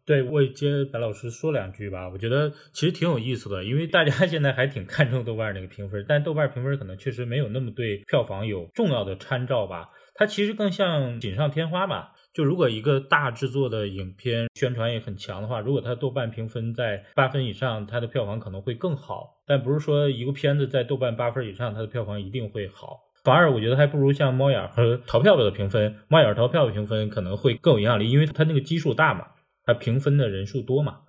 [0.06, 2.10] 对，我也接白老师说两句吧。
[2.10, 9.89] 我觉得其实挺有意思的，因为大家现在还挺看重豆瓣那个评分，但豆瓣评分可能确实没有那么对票房有重要的参照吧。
[10.13, 12.12] 它其实更像锦上添花吧。
[12.34, 19.41] 就如果一个大制作的影片宣传也很强的话，如果它豆瓣评分在八分以上，它的票房可能会更好。
[19.46, 23.00] 但不是说一个片子在豆瓣八分以上，它的票房一定会好。
[23.24, 29.28] 反而我觉得还不如像猫眼和淘票票的评分，猫眼淘票的评分可能会更有影响力，因为它那个基数大嘛，
[29.65, 31.00] 它评分的人数多嘛。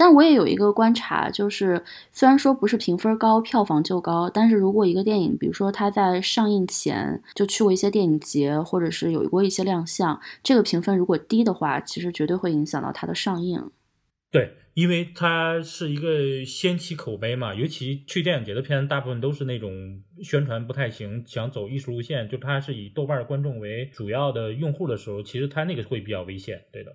[0.00, 1.82] 但我也有一个观察，就是
[2.12, 13.70] 虽然说不是评分高，票房就高，但是如果一个电影，比如说它在上映前就去过一些电影节，或者是有过一些亮相，这个评分如果低的话，其实绝对会影响到它的上映。
[14.30, 26.94] 对，因为它是一个先期口碑嘛，尤其去电影节的片，大部分都是那种宣传不太行，想走艺术路线，就它是以豆瓣观众为主要的用户的时候，其实它那个会比较危险，对的。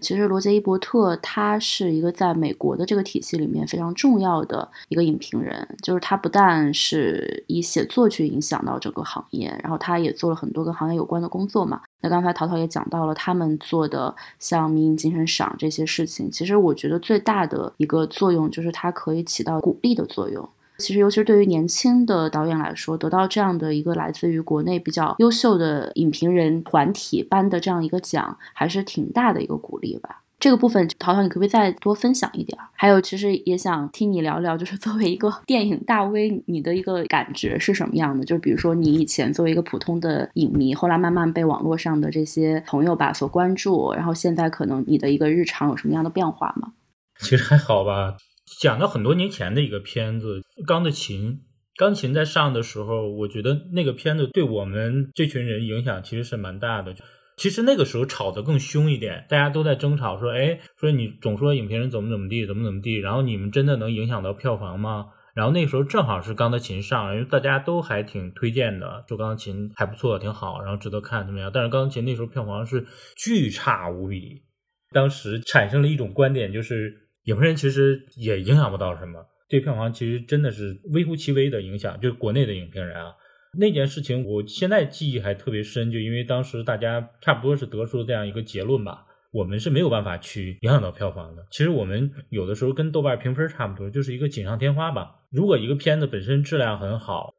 [0.00, 11.80] 其实罗杰伊伯特他是一个在美国的这个体系里面非常重要的一个影评人，就是他不但是以写作去影响到整个行业，然后他也做了很多跟行业有关的工作嘛。
[12.02, 20.46] 那刚才淘淘也讲到了他们做的像民营精神赏这些事情，其实我觉得最大的一个作用就是它可以起到鼓励的作用。
[20.78, 30.22] 其实，尤其是对于年轻的导演来说，得到这样的一个来自于国内比较优秀的影评人团体颁的这样一个奖，还是挺大的一个鼓励吧。
[30.40, 32.58] 这个部分，淘淘，你可不可以再多分享一点？
[32.72, 38.24] 还有，其实也想听你聊聊，就是作为一个 电影大 V，你的一个感觉是什么样的？
[38.24, 46.72] 就比如说，你以前作为一个普通的影迷，后来慢慢被网络上的这些朋友吧所关注，然后现在可能你的一个日常有什么样的变化吗？
[47.20, 48.16] 其实还好吧。
[48.60, 51.32] 讲到很多年前的一个片子《钢的琴》，
[51.76, 56.94] 钢琴在上的时候，我觉得那个片子对我们这群人影响其实是蛮大的。
[57.36, 71.50] 其实那个时候吵得更凶一点，大家都在争吵，说：“哎，说你总说影评人怎么怎么地，怎么怎么地，然后你们真的能影响到票房吗？”然后那时候正好是钢的琴上，因为大家都还挺推荐的，说钢琴还不错，挺好，然后值得看怎么样？
[71.52, 74.44] 但是钢琴那时候票房是巨差无比，
[74.92, 83.14] 当时产生了一种观点，就是影评人其实也影响不到什么，对票房其实真的是微乎其微的影响，就是国内的影评人啊。
[83.58, 91.46] 那件事情我现在记忆还特别深，就因为当时大家差不多是得出这样一个结论吧，我们是没有办法去影响到票房的。
[91.50, 95.20] 其实我们有的时候跟豆瓣评分差不多，就是一个锦上添花吧。
[95.30, 97.32] 如果一个片子本身质量很好，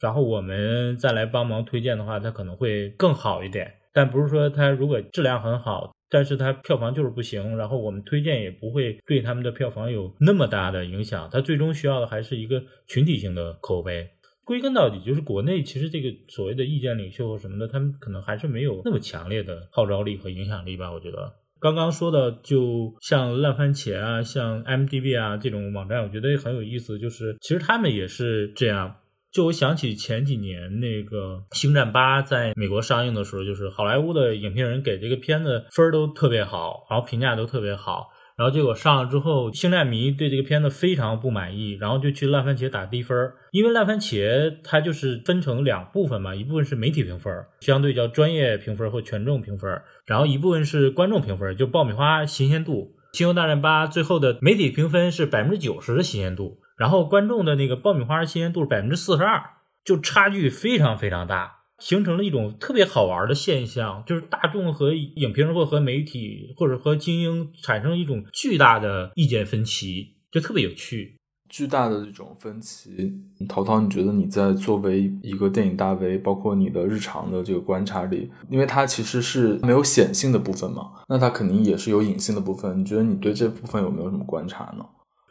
[0.00, 3.72] 然后我们再来帮忙推荐的话，它可能会更好一点。
[3.94, 11.26] 但不是说它如果质量很好，但是它票房就是不行，然后我们推荐也不会对他们的票房有那么大的影响。
[11.32, 14.06] 它最终需要的还是一个群体性的口碑。
[14.44, 20.92] 归根到底，就是国内其实这个所谓的意见领袖什么的，他们可能还是没有那么强烈的号召力和影响力吧。
[20.92, 26.98] 我觉得刚刚说的，就像烂番茄啊，像 M D B 啊这种网站，我觉得也很有意思。
[26.98, 28.96] 就是其实他们也是这样。
[29.32, 38.08] 就我想起前几年那个《星战八》在美国上映的时候，就是好莱坞的影评人给这个片子分儿都特别好，然后评价都特别好。
[38.36, 52.94] 然后结果上了之后，星战迷对这个片子非常不满意，然后就去烂番茄打低分儿因为烂番茄它就是分成两部分嘛，一部分是媒体评分，相对叫专业评分或权重评分，然后一部分是观众评分，就爆米花新鲜度。
[53.18, 59.40] 《星球大战八》最后的媒体评分是百分之九十的新鲜度，然后观众的那个爆米花新鲜度是百分之四十二，
[59.84, 61.60] 就差距非常非常大。
[61.78, 71.14] 形成了一种特别好玩的现象，就是大众和影评人或和媒体或者和精英产生一种巨大的意见分歧，就特别有趣。
[71.48, 73.12] 巨大的这种分歧，
[73.48, 82.80] 陶陶，你觉得你在作为一个电影大 V，包括你的日常的这个观察里，因为它其实是没有显性的部分嘛，那它肯定也是有隐性的部分。
[82.80, 84.84] 你觉得你对这部分有没有什么观察呢？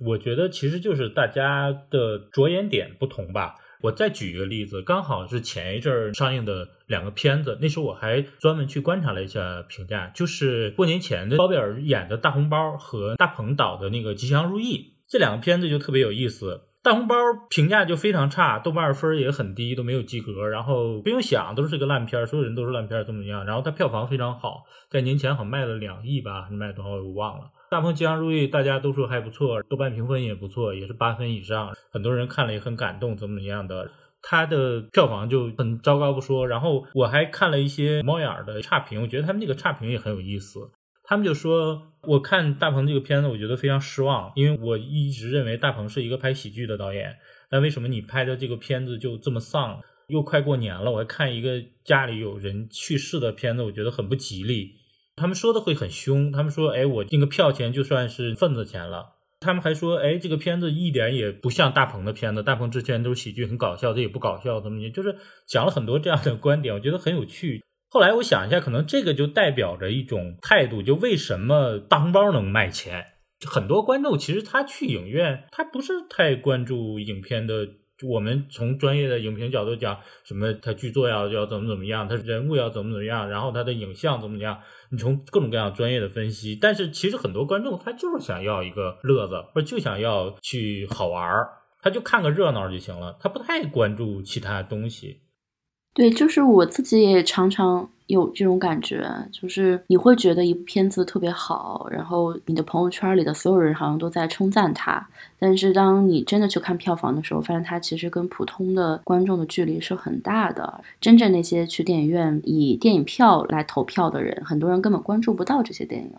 [0.05, 3.55] 我觉得其实就是大家的着眼点不同吧。
[3.81, 16.61] 我再举一个例子，刚好是前一阵儿上映的两个片子，那时候我还专门去观察了一下评价，就是过年前的包贝尔演的《大红包》和大鹏导的那个《吉祥如意》，这两个片子就特别有意思。
[16.83, 17.15] 大红包
[17.49, 20.47] 评价就非常差，豆瓣分也很低，都没有及格。
[20.47, 23.45] 然后不用想，都是个烂片，所有人都是烂片，怎么怎么样？
[23.45, 27.45] 然后它票房非常好，在年前好像卖了两亿吧，还是卖多少我忘了。
[27.71, 33.89] 大鹏吉祥如意，大家都说还不错，豆瓣评分也不错，也是八分以上，很多人看了也很感动，怎么怎么样的。
[34.21, 40.59] 它的票房就很糟糕不说，然后我还看了一些猫眼的差评，我觉得他们那个差评也很有意思。
[41.05, 47.15] 他们就说，我看大鹏这个片子，我觉得非常失望，因为我一直认为大鹏是一个拍喜剧的导演，
[47.49, 49.79] 但为什么你拍的这个片子就这么丧？
[50.07, 54.73] 又快过年了，我还看一个家里有人去世的片子，我觉得很不吉利。
[55.15, 65.15] 他们说的会很凶，他们说：“哎，我那个票钱就算是份子钱了。”他们还说：“哎，这个片子一点也不像大鹏的片子，大鹏之前都是喜剧，很搞笑，这也不搞笑，怎么就是
[65.47, 67.63] 讲了很多这样的观点，我觉得很有趣。
[67.89, 73.05] 后来我想一下，可能这个就代表着一种态度，就为什么大红包能卖钱？
[73.45, 77.67] 很多观众其实他去影院，他不是太关注影片的。”
[78.03, 84.59] 我们从专业的影评角度讲，什么他剧作要要怎么怎么样，他人物要怎么怎么样，然后他的影像怎么怎么样，
[84.89, 86.57] 你从各种各样专业的分析。
[86.59, 91.49] 但是其实很多观众他就是想要一个乐子，或者就想要去好玩儿，
[91.81, 95.21] 他就看个热闹就行了，他不太关注其他东西。
[95.93, 105.05] 对，就是我自己也常常有这种感觉，就是你会觉得一部片子特别好，然后你的朋友圈里的所有人好像都在称赞它，
[105.37, 110.81] 但是当你真的去看票房的时候，发现它其实跟普通的观众的距离是很大的。
[111.01, 116.11] 真正那些去电影院以电影票来投票的人，很多人根本关注不到这些电影。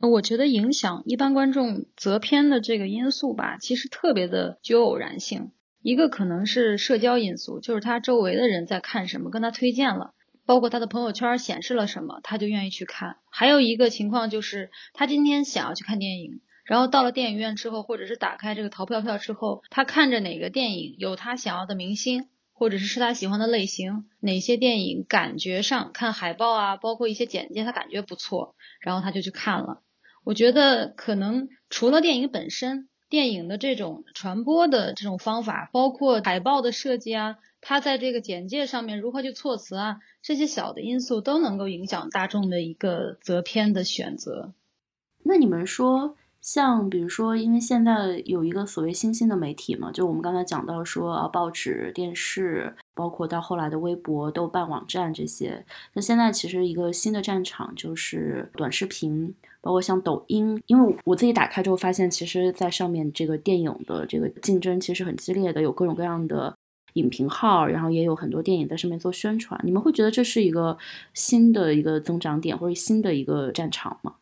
[0.00, 5.52] 我觉得影响一般观众择片的这个因素吧，其实特别的具有偶然性。
[5.82, 10.14] 一个可能是社交因素，就是他周围的人在看什么，跟他推荐了，
[10.46, 13.16] 包括他的朋友圈显示了什么，他就愿意去看。
[13.30, 29.82] 还有一个情况就是他今天想要去看电影，然后到了电影院之后，或者是打开这个淘票票之后，他看着哪个电影有他想要的明星，或者是是他喜欢的类型，哪些电影感觉上看海报啊，包括一些简介，他感觉不错，然后他就去看了。
[30.24, 32.88] 我觉得可能除了电影本身。
[33.12, 44.54] 电影的这种传播的这种方法，包括海报的设计啊，它在这个简介上面如何去措辞啊，这些小的因素都能够影响大众的一个择片的选择。
[45.24, 55.66] 那你们说，像比如说，因为现在有一个所谓新兴的媒体嘛，就我们刚才讲到说啊，报纸、电视，包括到后来的微博、豆瓣网站这些。
[55.92, 60.62] 那现在其实一个新的战场就是短视频，包括像抖音。
[60.66, 66.54] 因为我自己打开之后发现，其实在上面这个电影的这个竞争其实很激烈的，有各种各样的
[66.94, 69.58] 影评号，然后也有很多电影在上面做宣传。
[69.64, 70.76] 你们会觉得这是一个
[71.14, 74.14] 新的一个增长点，或者新的一个战场吗？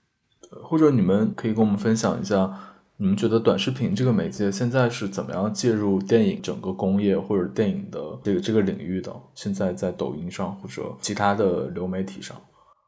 [0.63, 2.53] 或者你们可以跟我们分享一下，
[2.97, 9.15] 你们觉得短视频这个媒介现在是怎么样介入电影整个工业或者电影的这个这个领域的？
[9.35, 12.37] 现在在抖音上或者其他的流媒体上，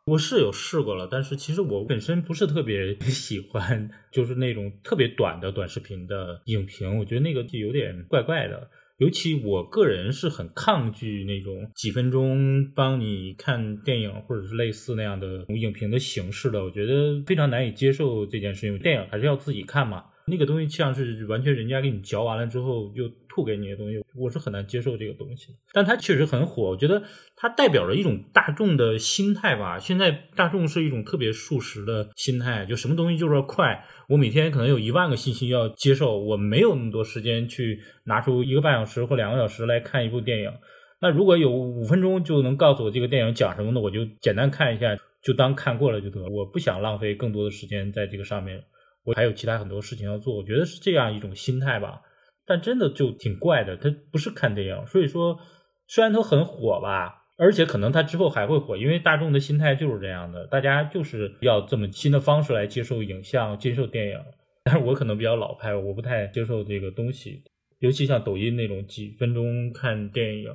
[0.04, 8.68] 我是有试过了，但是其实我本身不是特别 喜欢，就是那种特别短的短视频的影评，我觉得那个就有点怪怪的。
[8.98, 18.78] 尤其我个人是很抗拒那种几分钟帮你看电影或者是类似那样的影评的形式的，我觉得非常难以接受这件事情。
[18.78, 20.04] 电影还是要自己看嘛。
[20.26, 25.48] 那个东西像是完全人家给你嚼完了之后就吐给你的东西，我是很难接受这个东西。
[25.72, 27.02] 但它确实很火，我觉得
[27.34, 29.78] 它代表着一种大众的心态吧。
[29.78, 33.84] 现在大众是一种特别速食的心态，就什么东西就是要快。
[34.08, 40.52] 我每天可能有一万个信息要接受，我没有那么多时间去拿出一个半小时或两个小时来看一部电影。
[41.00, 46.28] 那如果有五分钟就能告诉我这个电影讲什么的，我就简单看一下，就当看过了就得了。
[46.28, 48.62] 我不想浪费更多的时间在这个上面。
[49.04, 52.00] 我还有其他很多事情要做，我觉得是这样一种心态吧。
[52.44, 55.38] 但真的就挺怪的，它不是看电影，所以说
[55.86, 64.18] 虽然它很火吧，而且可能它之后还会火，因为大众的心态就是这样的，大家就是要这么新的方式来接受影像、接受电影。
[64.64, 67.42] 但是我可能比较老派，我不太接受这个东西，
[67.78, 70.54] 尤其像抖音那种几分钟看电影。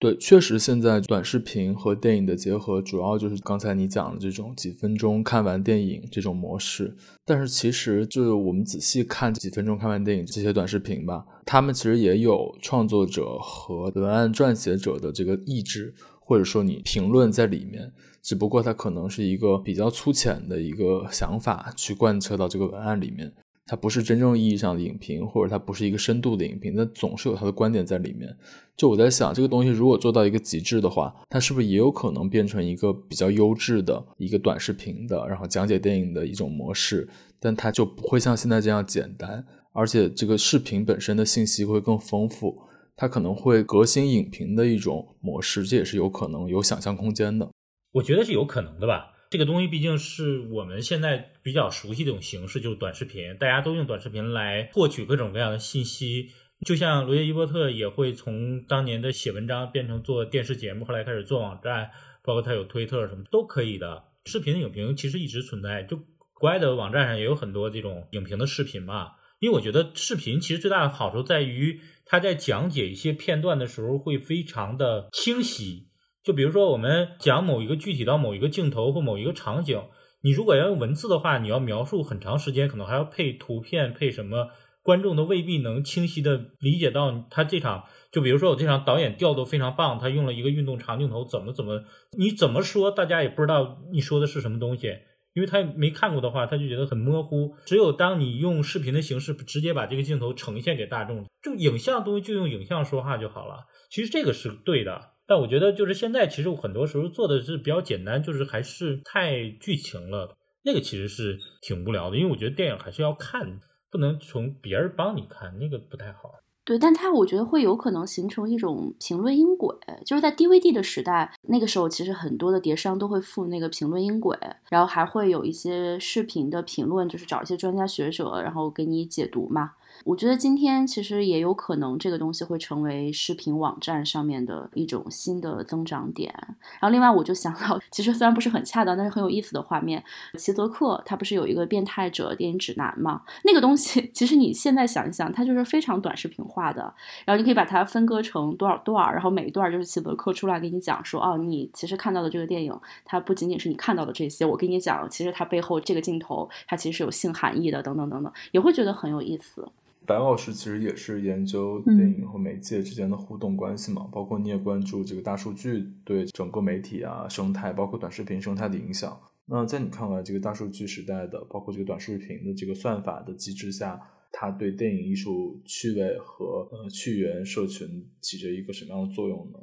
[0.00, 6.94] 对，确实，现在短视频和电影的结合，主要就是刚才你讲的这种几分钟看完电影这种模式。
[7.24, 17.90] 但是，其实就是我们仔细看几分钟看完电影这些短视频吧，他们其实也有创作者和文案撰写者的这个意志，或者说你评论在里面。
[18.20, 23.30] 只不过它可能是一个比较粗浅的一个想法去贯彻到这个文案里面。
[23.66, 28.36] 它不是真正意义上的影评，或者它不是一个深度的影评，那总是有它的观点在里面。
[28.76, 37.08] 就我在想，这个东西如果做到一个极致的话，它是不是也有可能变成一个比较优质的一个短视频的，然后讲解电影的一种模式？
[37.40, 42.58] 但它就不会像现在这样简单，而且这个视频本身的信息会更丰富，
[42.94, 47.48] 它可能会革新影评的一种模式，这也是有可能有想象空间的。
[47.92, 49.13] 我觉得是有可能的吧。
[49.34, 56.30] 这个东西毕竟是我们现在比较熟悉的一种形式，就是短视频，大家都用短视频来获取各种各样的信息。
[56.64, 61.90] 就像罗杰伊伯特也会从当年的写文章变成做电视节目，后来开始做网站，
[62.22, 64.04] 包括他有推特什么都可以的。
[64.24, 65.96] 视频的影评其实一直存在，就
[66.32, 69.14] 国外的网站上也有很多这种影评的视频嘛。
[69.40, 75.88] 因为我觉得视频其实最大的好处在于，它在讲解一些片段的时候会非常的清晰。
[76.24, 79.82] 就比如说，我们讲某一个具体到某一个镜头或某一个场景，
[80.22, 84.48] 你如果要用文字的话，你要描述很长时间，可能还要配图片，配什么，
[84.82, 87.84] 观众都未必能清晰的理解到他这场。
[88.10, 91.84] 就比如说，我这场导演调度非常棒，他用了一个运动长镜头，怎么怎么，
[92.16, 94.96] 你怎么说，大家也不知道你说的是什么东西，
[95.34, 97.54] 因为他没看过的话，他就觉得很模糊。
[97.66, 103.66] 只有当你用视频的形式直接把这个镜头呈现给大众，就影像东西就用影像说话就好了。
[103.90, 105.10] 其实这个是对的。
[105.26, 110.36] 但我觉得，就是现在，其实我很多时候做的是比较简单，就是还是太剧情了。
[110.64, 113.60] 那个其实是挺无聊的，因为我觉得电影还是要看，
[113.90, 116.30] 不能从别人帮你看，那个不太好。
[116.66, 124.34] 对，但它我觉得会有可能形成一种评论音轨，就是在 DVD 的时代，那个时候其实很多的碟商都会附那个评论音轨，
[124.70, 129.72] 然后还会有一些视频的评论，就是找一些专家学者，然后给你解读嘛。
[130.04, 136.30] 我觉得今天其实也有可能这个东西会成为视频网站上面的一种新的增长点。
[136.78, 140.04] 然后另外我就想到，其实虽然不是很恰当，但是很有意思的画面。
[140.38, 143.22] 齐泽克他不是有一个变态者电影指南吗？
[143.44, 146.82] 那个东西 其实你现在想一想，它就是非常短视频化的。
[147.24, 159.66] 然后你可以把它分割成多少段，然后每一段就是齐泽克出来给你讲说，哦，你其实看到的这个电影，它不仅仅是你看到的这些，我跟你讲，其实它背后这个镜头，它其实是有性含义的，等等等等，也会觉得很有意思。
[160.06, 169.18] 白老师其实也是研究电影和媒介之间的互动关系嘛，包括你也关注这个大数据对整个媒体啊生态，包括短视频生态的影响。
[169.46, 174.00] 那在你看来，这个大数据时代的，包括这个短视频的这个算法的机制下，
[174.32, 179.58] 它对电影艺术趣味和呃趣源社群起着一个什么样的作用呢？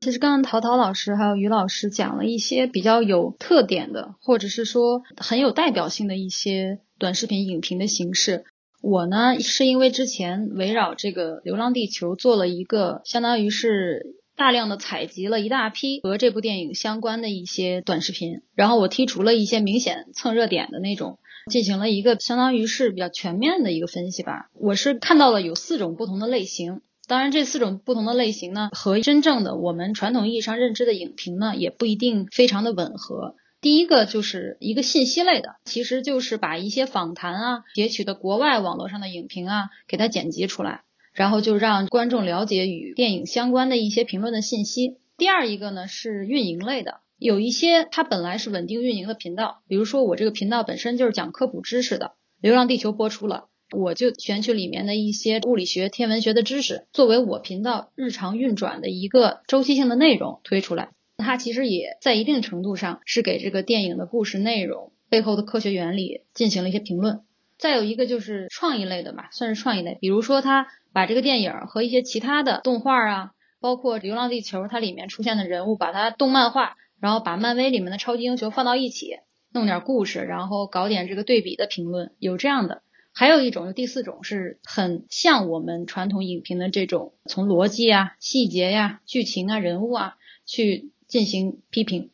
[0.00, 6.80] 其实刚刚陶陶老师还有于老师讲了一些比较有特点的，或者是说很有代表性的一些。
[6.98, 8.44] 短视频影评的形式。
[8.82, 24.50] 我呢是因为之前围绕这个《流浪地球》做了一个，相当于是大量的采集了一大批和这部电影相关的一些短视频，然后我剔除了一些明显蹭热点的那种，进行了一个相当于是比较全面的一个分析吧。
[24.54, 26.80] 我是看到了有四种不同的类型。
[27.08, 33.34] 当然，这四种不同的类型呢，和真正的我们传统意义上认知的影评呢，也不一定非常的吻合。
[33.62, 40.82] 第一个就是一个信息类的，其实就是把一些访谈啊、截取的国外网络上的影评啊，给它剪辑出来，
[41.12, 44.96] 然后就让观众了解与电影相关的一些评论的信息。
[45.16, 52.06] 第二一个呢是运营类的，有一些它本来是稳定运营的频道，比如说我这个频道本身就是讲科普知识的，
[52.40, 53.44] 《流浪地球》播出了。
[53.70, 60.90] 我就选取里面的一些物理学、天文学的知识，作为我频道日常运转的一个周期性的内容推出来。
[61.16, 67.22] 它其实也在一定程度上是给这个电影的故事内容背后的科学原理进行了一些评论。
[67.58, 79.18] 再有一个就是创意类的吧，算是创意类，比如说他把这个电影和一些其他的动画啊，包括《流浪地球》它里面出现的人物，把它动漫化，然后把漫威里面的超级英雄放到一起，
[79.52, 82.82] 弄点故事，然后搞点这个对比的评论，有这样的。
[83.14, 92.08] 还有一种，第四种是很像我们传统影评的这种，从逻辑啊、细节呀、剧情啊、人物啊去进行批评，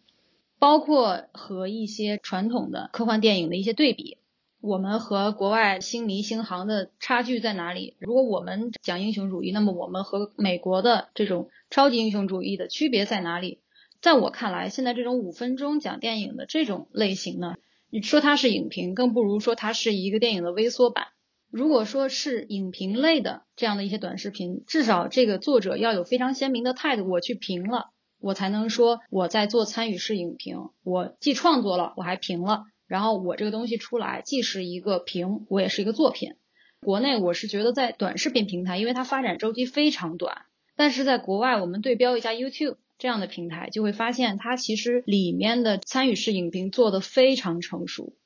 [0.58, 4.18] 包括和一些传统的科幻电影的一些对比。
[4.60, 7.94] 我们和国外星迷星航的差距在哪里？
[8.00, 13.60] 如果我们讲英雄主义，那么我们和美国的这种超级英雄主义的区别在哪里？
[14.02, 17.54] 在我看来，现在这种五分钟讲电影的这种类型呢？
[17.90, 21.06] 你说它是影评，更不如说它是一个电影的微缩版。
[21.52, 30.70] 如果说是影评类的这样的一些短视频，至少这个作者要有非常鲜明的态度，我去评了，我才能说我在做参与式影评。
[30.82, 36.34] 我既创作了，我还评了，然后我这个东西出来，既是一个评，我也是一个作品。
[36.80, 40.42] 国内我是觉得在短视频平台，因为它发展周期非常短，
[40.76, 42.76] 但是在国外，我们对标一下 YouTube。
[42.98, 48.16] 这样的平台就会发现，它其实里面的参与式影评做得非常成熟。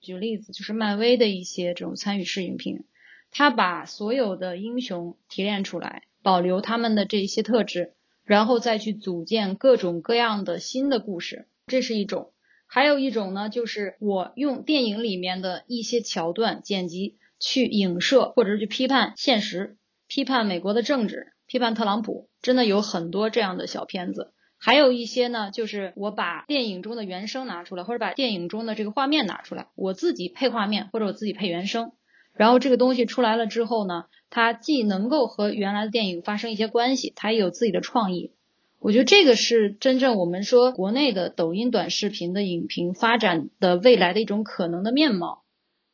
[0.00, 2.84] 举例子，就是漫威的一些这种参与式影评，
[3.30, 7.92] 它把所有的英雄提炼出来，保留他们的这一些特质，
[8.24, 12.32] 然后再去组建各种各样的新的故事，这是一种。
[12.66, 19.76] 还有一种呢，就是我用电影里面的一些桥段剪辑去影射，或者是去批判现实，
[20.08, 21.32] 批判美国的政治。
[21.46, 31.92] 批判特朗普真的有很多这样的小片子，还有一些呢，就是我把电影中的原声拿出来，或者把电影中的这个画面拿出来，我自己配画面或者我自己配原声，
[32.34, 38.32] 然后这个东西出来了之后呢，它既能够和原来的电影发生一些关系，它也有自己的创意。
[38.80, 45.42] 我觉得这个是真正我们说国内的抖音短视频的影评发展的未来的一种可能的面貌。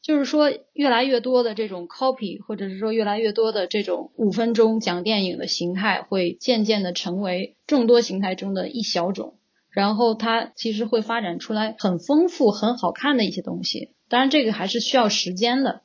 [0.01, 9.35] 就是说，越来越多的这种 copy，或者是说越来越多的这种五分钟讲电影的形态，会渐渐的成为众多形态中的一小种。
[9.69, 13.91] 然后它其实会发展出来很丰富、很好看的一些东西。
[14.09, 15.83] 当然，这个还是需要时间的。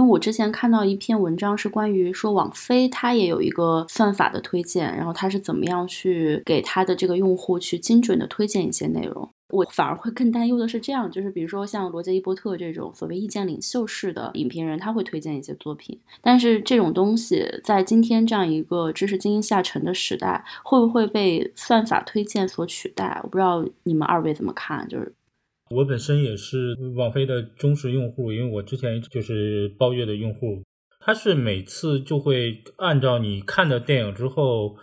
[0.00, 9.28] 因为我之前看到一篇文章，是关于说网飞它也有一个算法的推荐，然后它是怎么样去给它的这个用户去精准的推荐一些内容。
[9.50, 23.20] 我反而会更担忧的是，这样就是比如说像罗杰·伊伯特这种所谓意见领袖式的影评人，他会推荐一些作品，但是这种东西在今天这样一个知识精英下沉的时代，会不会被算法推荐所取代？
[23.22, 24.88] 我不知道你们二位怎么看？
[24.88, 25.12] 就是
[25.70, 30.62] 我本身也是网飞的忠实用户，因为我之前就是包月的用户，
[31.00, 34.76] 他是每次就会按照你看的电影之后。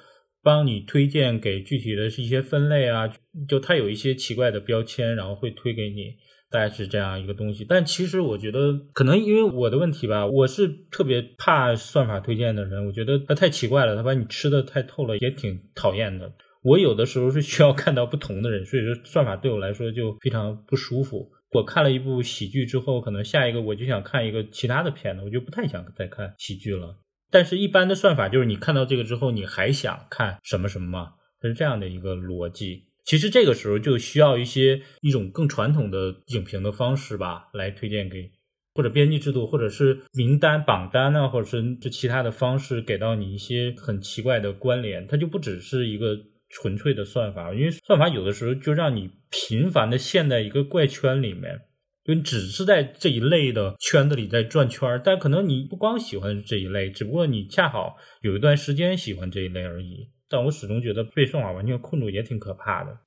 [0.43, 3.11] 帮你推荐给具体的是一些分类啊，
[3.49, 6.13] 就它有一些奇怪的标签，然后会推给你，
[6.49, 7.65] 大概是这样一个东西。
[7.67, 16.31] 但其实我觉得，可能因为我的问题吧，我是特别怕算法推荐的人，我觉得它太奇怪了，它把你吃的太透了，也挺讨厌的。
[16.63, 21.31] 我有的时候是需要看到不同的人，所以说算法对我来说就非常不舒服。
[21.51, 26.97] 我看了一部喜剧之后，可能下一个我就想看一个其他的片子，我就不太想再看喜剧了。
[27.29, 31.13] 但是，一般的算法就是你看到这个之后，你还想看什么什么吗？
[31.39, 32.85] 它是这样的一个逻辑。
[33.05, 38.31] 其实这个时候就需要一些一种更传统的影评的方式吧，来推荐给
[38.75, 45.07] 或者编辑制度，或者是名单榜单啊，或者是这其他的方式给到你一些很奇怪的关联。
[45.07, 46.17] 它就不只是一个
[46.49, 51.61] 纯粹的算法，因为算法有的时候就让你频繁的陷在一个怪圈里面。
[52.03, 60.07] 就你只是在这一类的圈子里在转圈儿，但可能你不光喜欢这一类，只不过你恰好有一段时间喜欢这一类而已。
[60.29, 62.97] 但我始终觉得被算法完全困住也挺可怕的。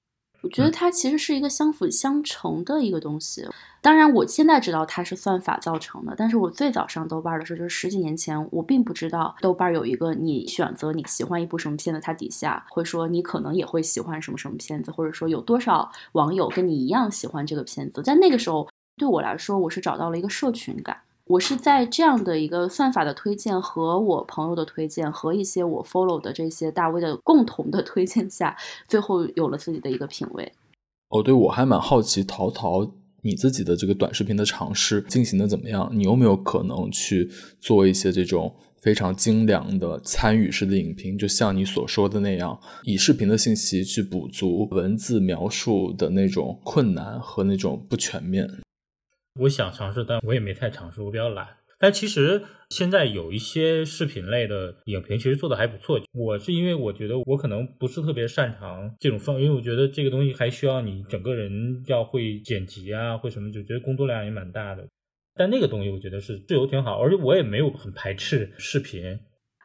[0.42, 3.46] 我觉得它其实是一个相辅相成的一个东西。
[3.82, 18.02] 当然，我现在知道它是算法造成的，但是我最早上豆瓣的时候，就是十几年前，我并不知道豆瓣有一个你选择你喜欢一部什么片子，它底下会说你可能也会喜欢什么什么片子，或者说有多少网友跟你一样喜欢这个片子。
[18.02, 20.96] 在那个时候，对我来说，我是找到了一个社群感。
[21.30, 28.56] 我是在这样的一个算法的推荐和我朋友的推荐和一些我 follow 的这些大 V 的共同的推荐下，
[28.88, 30.52] 最后有了自己的一个品味。
[31.10, 35.88] 哦，对，我还蛮好奇，淘淘你自己的这个短视频的尝试进行的怎么样？
[35.92, 41.16] 你有没有可能去做一些这种非常精良的参与式的影评？
[41.16, 48.50] 就像你所说的那样，以视频的信息去补足文字描述的那种困难和那种不全面。
[49.40, 51.48] 我想尝试，但我也没太尝试，我比较懒。
[51.78, 55.98] 但其实现在有一些视频类的影评，其实做的还不错。
[56.12, 64.86] 我是因为我觉得我可能不是特别擅长这种方，因为我觉得这个东西还需要你整个人要会剪辑啊，会什么，就觉得工作量也蛮大的。
[65.34, 69.18] 但那个东西我觉得是自由挺好，而且我也没有很排斥视频。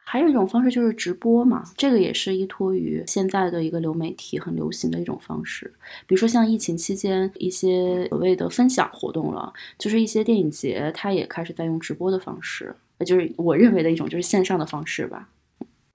[0.08, 5.74] 还有一种方式就是直播嘛，这个也是依托于现在的一个流媒体很流行的一种方式。
[6.08, 12.76] 比如说像疫情期间一些所谓的分享活动了，就是一些电影节，它也开始在用直播的方式，
[13.06, 15.28] 就是我认为的一种就是线上的方式吧。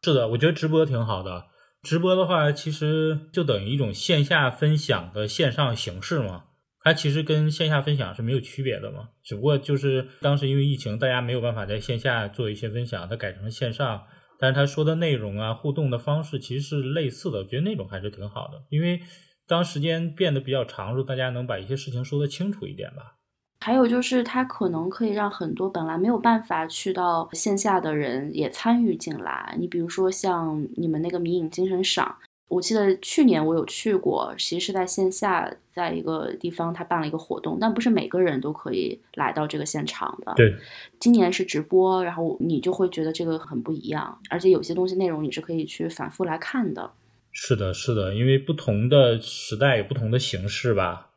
[0.02, 1.44] 是的，我觉得直播挺好的。
[1.82, 6.44] 直播的话，其实就等于一种线下分享的线上形式嘛。
[6.82, 14.02] 它其实跟线下分享是没有区别的嘛，只不过就是当时因为疫情，大家没有办法在线下做一些分享，它改成了线上。
[14.38, 18.62] 但是他说的内容啊，互动的方式其实是类似的，我觉得那种还是挺好的。
[18.70, 18.98] 因为
[19.46, 23.16] 当时间变得比较长时候，大家能把一些事情说得清楚一点吧。
[23.60, 29.54] 还有就是，它可能可以让很多本来没有办法去到线下的人也参与进来。
[29.58, 32.16] 你比如说像你们那个迷影精神赏。
[32.50, 40.34] 我记得去年我有去过，其实是在线下，在一个地方他办了一个活动，但不是每个人都可以来到这个现场的。
[40.34, 40.56] 对，
[40.98, 46.90] 今年是直播，然后你就会觉得这个很不一样，而且有些东西内容你是可以去反复来看的。
[47.30, 51.10] 是的，是的，因为不同的时代有不同的形式吧。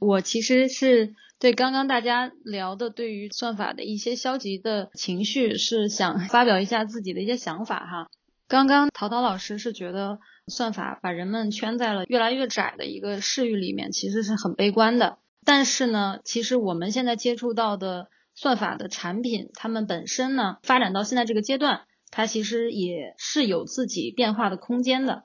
[0.00, 8.08] 我其实是对刚刚大家聊的对于算法的一些消极的情绪，是想发表一下自己的一些想法哈。
[8.48, 10.18] 刚刚陶陶老师是觉得。
[10.48, 15.18] 算法把人们圈在了越来越窄的一个视域里面，其实是很悲观的。
[15.44, 25.24] 但是呢，其实我们现在接触到的算法的产品，它们本身呢，发展到现在这个阶段，它其实也是有自己变化的空间的。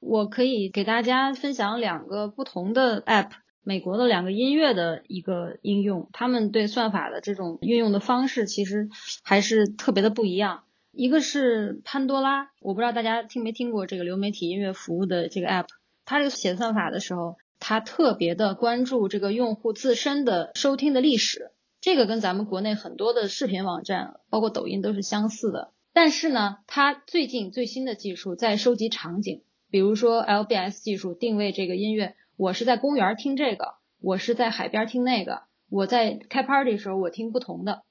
[0.00, 3.30] 我可以给大家分享两个不同的 App，
[3.62, 8.88] 美国的两个音乐的一个应用，他们对算法的这种运用的方式，其实
[9.22, 10.64] 还是特别的不一样。
[10.92, 15.66] 一个是潘多拉，我不知道大家听没听过这个流媒体音乐服务的这个 app。
[16.04, 25.72] 它这个写算法的时候，它特别的关注这个用户自身的收听的历史，这个跟咱们国内很多的视频网站，包括抖音都是相似的。
[25.94, 29.40] 但是呢，它最近最新的技术在收集场景，
[29.70, 37.82] 比如说 LBS 技术定位这个音乐，我是在公园听这个，我是在海边听那个，我在开 party 的时候我听不同的。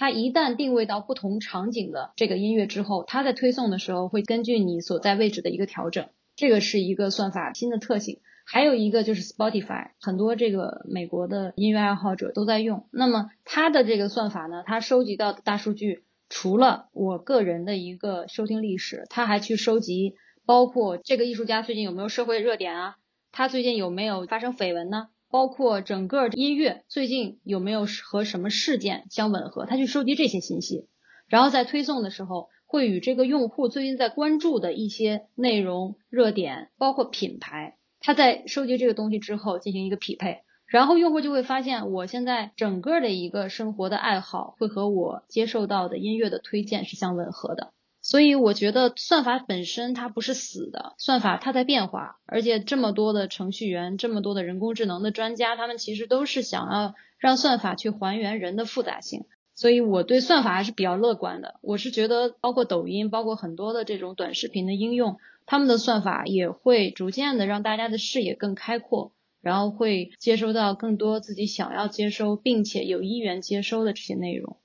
[0.00, 8.22] 它一旦定位到不同场景的这个音乐之后，它在推送的时候会根据你所在位置的一个调整，这个是一个算法新的特性。
[8.46, 12.88] 还有一个就是 Spotify，很多这个美国的音乐爱好者都在用。
[12.90, 20.14] 那么它的这个算法呢，它收集到的大数据，除了我个人的一个收听历史，它还去收集
[20.46, 22.96] 包括这个艺术家最近有没有社会热点啊，
[23.32, 25.08] 他最近有没有发生绯闻呢？
[25.30, 30.88] 包括整个音乐最近有没有和什么事件相吻合，他去收集这些信息，
[31.28, 47.72] 然后在推送的时候会与这个用户最近在关注的一些内容、热点，包括品牌，他在收集这个东西之后进行一个匹配，然后用户就会发现，我现在整个的一个生活的爱好会和我接受到的音乐的推荐是相吻合的。
[48.10, 59.26] 所以我觉得算法本身它不是死的，算法它在变化，而且这么多的程序员，这么多的人工智能的专家，他们其实都是想要让算法去还原人的复杂性。
[59.54, 61.60] 所以我对算法还是比较乐观的。
[61.60, 74.56] 我是觉得，包括抖音，包括很多的这种短视频的应用，他们的算法也会逐渐的让大家的视野更开阔，然后会接收到更多自己想要接收并且有意愿接收的这些内容。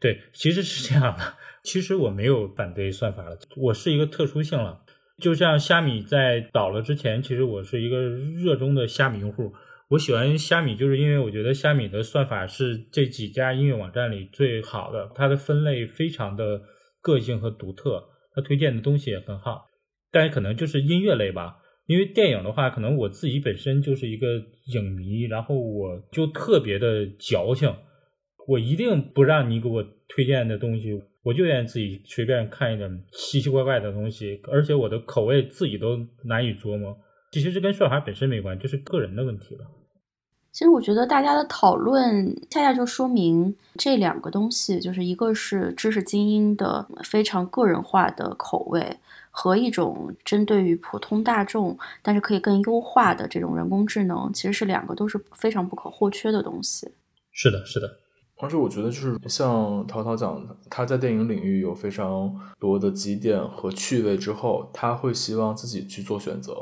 [0.00, 1.34] 对，其实是这样的。
[1.62, 4.80] 其实我没有反对算法了，我是一个特殊性了。
[5.20, 9.52] 就像虾米在倒了之前，其实我是一个热衷的虾米用户。
[9.88, 16.60] 我喜欢虾米，就是因为我觉得虾米的算法是这几家音乐网站里最好的，它的分类非常的
[17.00, 19.66] 个性和独特，它推荐的东西也很好。
[20.12, 24.26] 但是可能就是音乐类吧，因为电影的话，可能我自己本身就是一个
[24.72, 27.74] 影迷，然后我就特别的矫情，
[28.48, 36.96] 我一定不让你给我推荐的东西，我就愿意自己随便看一点奇奇怪怪的东西，而且我的口味自己都难以琢磨。
[37.30, 39.66] 其实这跟算法本身没关，就是个人的问题了。
[40.50, 48.96] 其实我觉得大家的讨论恰恰就说明这两个东西，就是一个是知识精英的非常个人化的口味，
[49.30, 56.90] 和一种针对于普通大众但是可以更优化的这种人工智能，其实是两个都是非常不可或缺的东西。
[57.30, 57.86] 是的，是的。
[58.40, 66.54] 而且我觉得就是像陶陶讲的，他在电影领域有非常多的积淀和趣味之后，他会希望自己去做选择。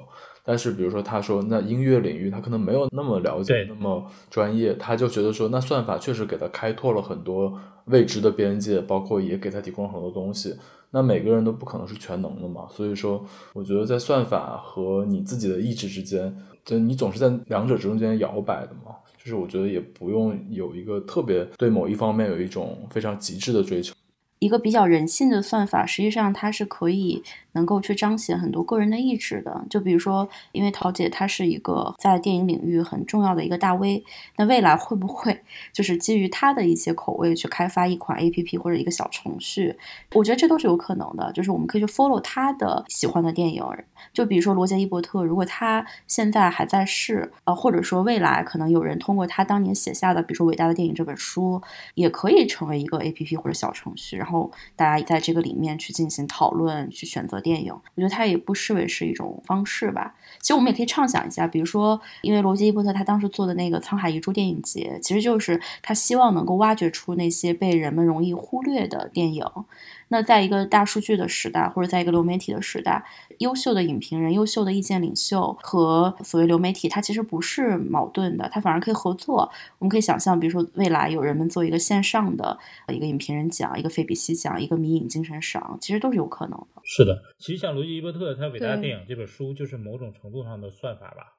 [0.42, 7.52] 但是，比如说，他说那音乐领域他可能没有那么了解，那么专业，他就觉得说，那算法确实给他开拓了很多
[7.86, 10.54] 未知的边界，包括也给他提供了很多东西。
[10.92, 13.22] 那每个人都不可能是全能的嘛，所以说，
[13.54, 18.94] 我觉得在算法和你自己的意志之间，就你总是在两者中间摇摆的嘛。
[19.26, 23.92] 就是我觉得也不用有一个特别对某一方面有一种非常极致的追求。
[24.38, 27.22] 一个比较人性的算法，实际上它是可以。
[27.56, 34.04] 能够去彰显很多个人的意志的，就比如说，因为桃姐她是一个在电影领域很重要的一个大 V，
[34.36, 35.40] 那未来会不会
[35.72, 39.74] 就是基于她的一些口味去开发一款 APP 或者一个小程序？
[40.12, 43.64] 我觉得这都是有可能的，就是我们可以去 follow 她的喜欢的电影，
[44.12, 51.62] 就比如说罗杰伊伯特，如果他现在还在世，呃，或者说未来可能有人通过他当年写下的，比如说《伟大的电影》这本书，
[51.94, 54.35] 也可以成为一个 APP 或者小程序，然后
[54.74, 57.36] 大家在这个里面去进行讨论，去选择。
[57.46, 60.14] 电影，我觉得它也不失为是一种方式吧。
[60.40, 69.44] 其实我们也可以畅想一下，比如说，因为罗杰伊伯特他当时做的那个沧海遗珠电影节，其实就是他希望能够挖掘出那些被人们容易忽略的电影。
[70.08, 73.04] 那在一个大数据的时代，或者在一个流媒体的时代，
[73.38, 79.50] 优秀的影评人、优秀的意见领袖和所谓流媒体，它其实不是矛盾的，它反而可以合作。
[79.78, 86.80] 我们可以想象，比如说未来有人们做一个线上的一个影评人奖、一个费比西奖、一个迷影精神赏，其实都是有可能的。
[86.84, 91.34] 是的，其实像罗杰伊伯特他《伟大的电影》这本书，就是某种程度上的算法吧。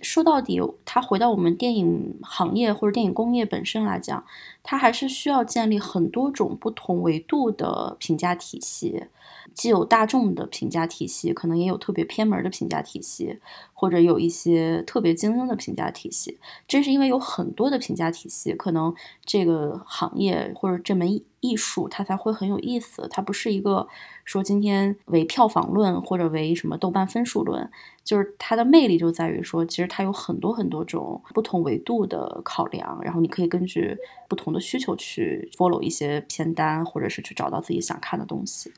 [0.00, 4.24] 说到底，它回到我们电影行业或者电影工业本身来讲，
[4.62, 9.04] 它还是需要建立很多种不同维度的评价体系。
[9.52, 13.38] 既有大众的评价体系，可能也有特别偏门的评价体系，
[13.72, 16.38] 或者有一些特别精英的评价体系。
[16.66, 23.06] 正是因为有很多的评价体系，可能这个行业或者这门艺术它才会很有意思。
[23.10, 23.86] 它不是一个
[24.24, 27.70] 说今天为票房论或者为什么豆瓣分数论，
[28.02, 33.96] 就是它的魅力就在于说，其实它有很多很多种不同维度的考量，然后你可以根据
[34.28, 38.72] 不同的需求去 follow 一些片单，或者是去找到自己想看的东西。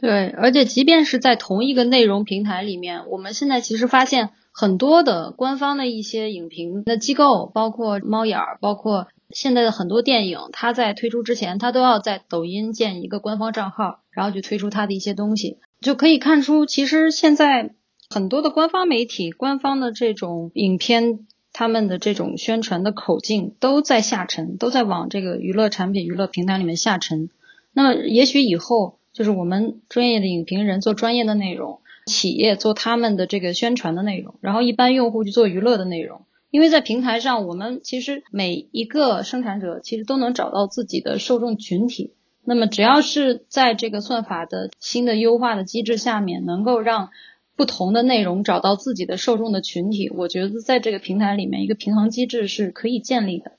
[0.00, 17.74] 对，而且即便是在同一个内容平台里面，我们现在其实发现很多的官方的一些影评的机构，包括猫眼儿，包括现在的很多电影，它在推出之前，它都要在抖音建一个官方账号，然后去推出它的一些东西，就可以看出，其实现在
[18.08, 27.30] 很多的官方媒体、官方的这种影片，他们的这种宣传的口径都在下沉，都在往这个娱乐产品、娱乐平台里面下沉。
[27.72, 28.97] 那么，也许以后。
[29.18, 36.20] 就是我们专业的影评人做专业的内容，企业做他们的这个宣传的内容，然后一般用户去做娱乐的内容。
[36.52, 42.12] 因为在平台上，我们其实每一个生产者其实都能找到自己的受众群体。
[42.44, 47.10] 那么只要是在这个算法的新的优化的机制下面，能够让
[47.56, 53.50] 不同的内容找到自己的受众的群体，我觉得在这个平台里面，一个平衡机制是可以建立的。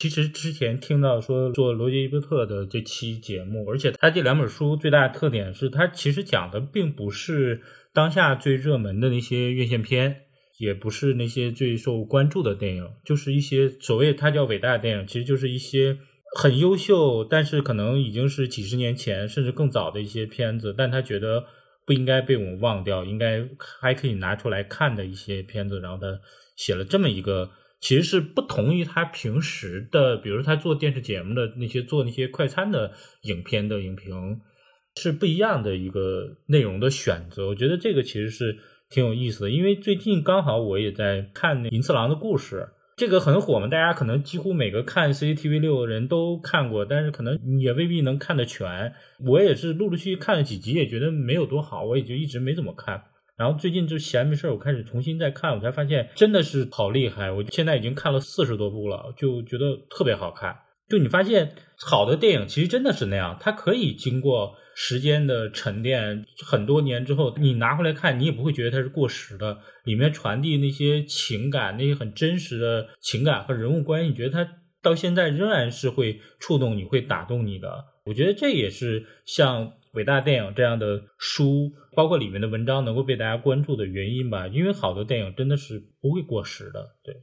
[0.00, 7.60] 其实之前听到说做罗杰伊伯特的这期节目，而且他这两本书最大的特点是，他其实讲的并不是
[7.92, 10.22] 当下最热门的那些院线片，
[10.58, 15.98] 也不是那些最受关注的电影，就是一些所谓他叫伟大的电影，其实就是一些
[16.34, 21.44] 很优秀，但是可能已经是几十年前甚至更早的一些片子，但他觉得
[21.84, 23.46] 不应该被我们忘掉，应该
[23.78, 26.18] 还可以拿出来看的一些片子，然后他
[26.56, 27.50] 写了这么一个。
[27.80, 34.40] 其实是不同于他平时的，比如他做电视节目的那些做那些快餐的影片的影评，
[34.96, 37.46] 是不一样的一个内容的选择。
[37.48, 38.58] 我觉得这个其实是
[38.90, 48.92] 挺有意思的，因为最近刚好我也在看那银次郎的故事，这个很火嘛，大家可能几乎每个看 CCTV 六的人都看过，但是可能也未必能看得全。
[49.26, 53.04] 我也是陆陆续续看了几集，也觉得没有多好，我也就一直没怎么看。
[53.40, 57.32] 然后最近就闲没事儿，我开始重新再看，我才发现真的是好厉害。
[57.32, 60.54] 我现在已经看了四十多部了，就觉得特别好看。
[60.90, 69.56] 就你发现好的电影其实真的是那样，它可以经过时间的沉淀，很多年之后你拿回来看，你也不会觉得它是过时的。
[69.84, 74.46] 里面传递那些情感，那些很真实的情感和人物关系，你觉得它
[74.82, 77.86] 到现在仍然是会触动你，会打动你的。
[78.04, 81.70] 我觉得这也是像伟大电影这样的书，
[82.00, 84.48] 包括里面的文章能够被大家关注的原因吧。
[84.48, 87.20] 因为好的电影真的是不会过时的，对。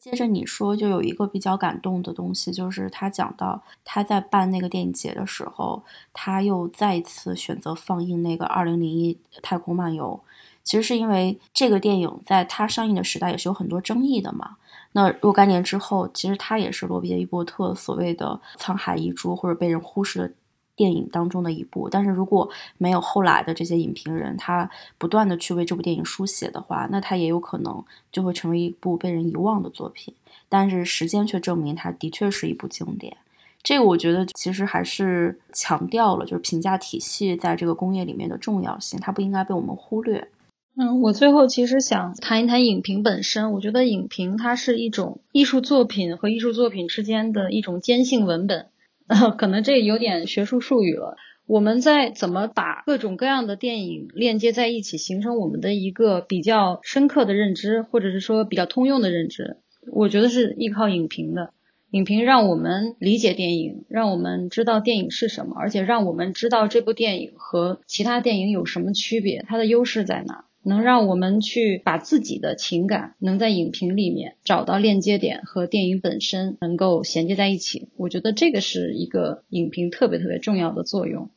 [0.00, 10.20] 接着你说，就有一个比较感动的东西，就是他讲到他在办那个电影节的时候，他又再一次选择放映那个《二零零一太空漫游》。
[10.64, 14.56] 其实是因为这个电影在它上映的时代也是有很多争议的嘛。
[14.90, 20.32] 那若干年之后，其实它也是罗别伊伯特所谓的沧海遗珠或者被人忽视的。
[20.78, 22.48] 电影当中的一部，但是如果
[22.78, 30.14] 没有后来的这些影评人，他不断的去为这部电影书写的话，那他也有可能就会成为一部被人遗忘的作品。
[30.48, 33.16] 但是时间却证明，它的确是一部经典。
[33.62, 40.28] 这个我觉得其实还是强调了，就是评价体系在这个工业里面的重要性，它不应该被我们忽略。
[40.76, 43.50] 嗯，我最后其实想谈一谈影评本身。
[43.50, 48.68] 我觉得影评它是一种艺术作品和艺术作品之间的一种坚信文本。
[49.38, 51.16] 可能这有点学术术语了。
[51.46, 59.56] 我们在怎么把各种各样的电影链接在一起，形成我们的一个比较深刻的认知，或者是说比较通用的认知？
[59.90, 61.54] 我觉得是依靠影评的。
[61.90, 70.44] 影评让我们理解电影，让我们知道电影是什么，而且让我们知道这部电影和其他电影有什么区别，它的优势在哪。
[70.64, 81.30] 能让我们去把自己的情感能在影评里面找到链接点和电影本身能够衔接在一起，我觉得这个是一个影评特别特别重要的作用。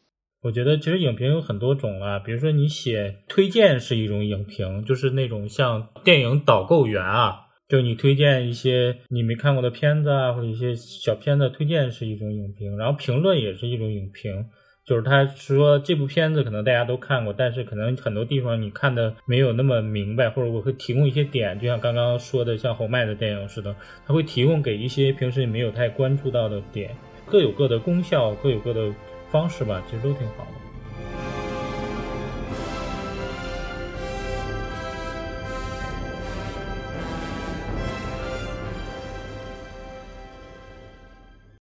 [0.43, 14.47] 我觉得其实影评有很多种啊，比如说你写推荐是一种影评，就是那种像电影导购员啊，就你推荐一些你没看过的片子啊，或者一些小片子推荐是一种影评，然后评论也是一种影评。
[14.91, 23.73] 就是他说这部片子可能大家都看过，但是可能很多地方你看的没有那么明白，或者我会提供一些点，就像刚刚说的像侯麦的电影似的，
[24.05, 26.93] 他会提供给一些平时你没有太关注到的点，
[27.25, 28.93] 各有各的功效，各有各的
[29.29, 31.40] 方式吧，其实都挺好的。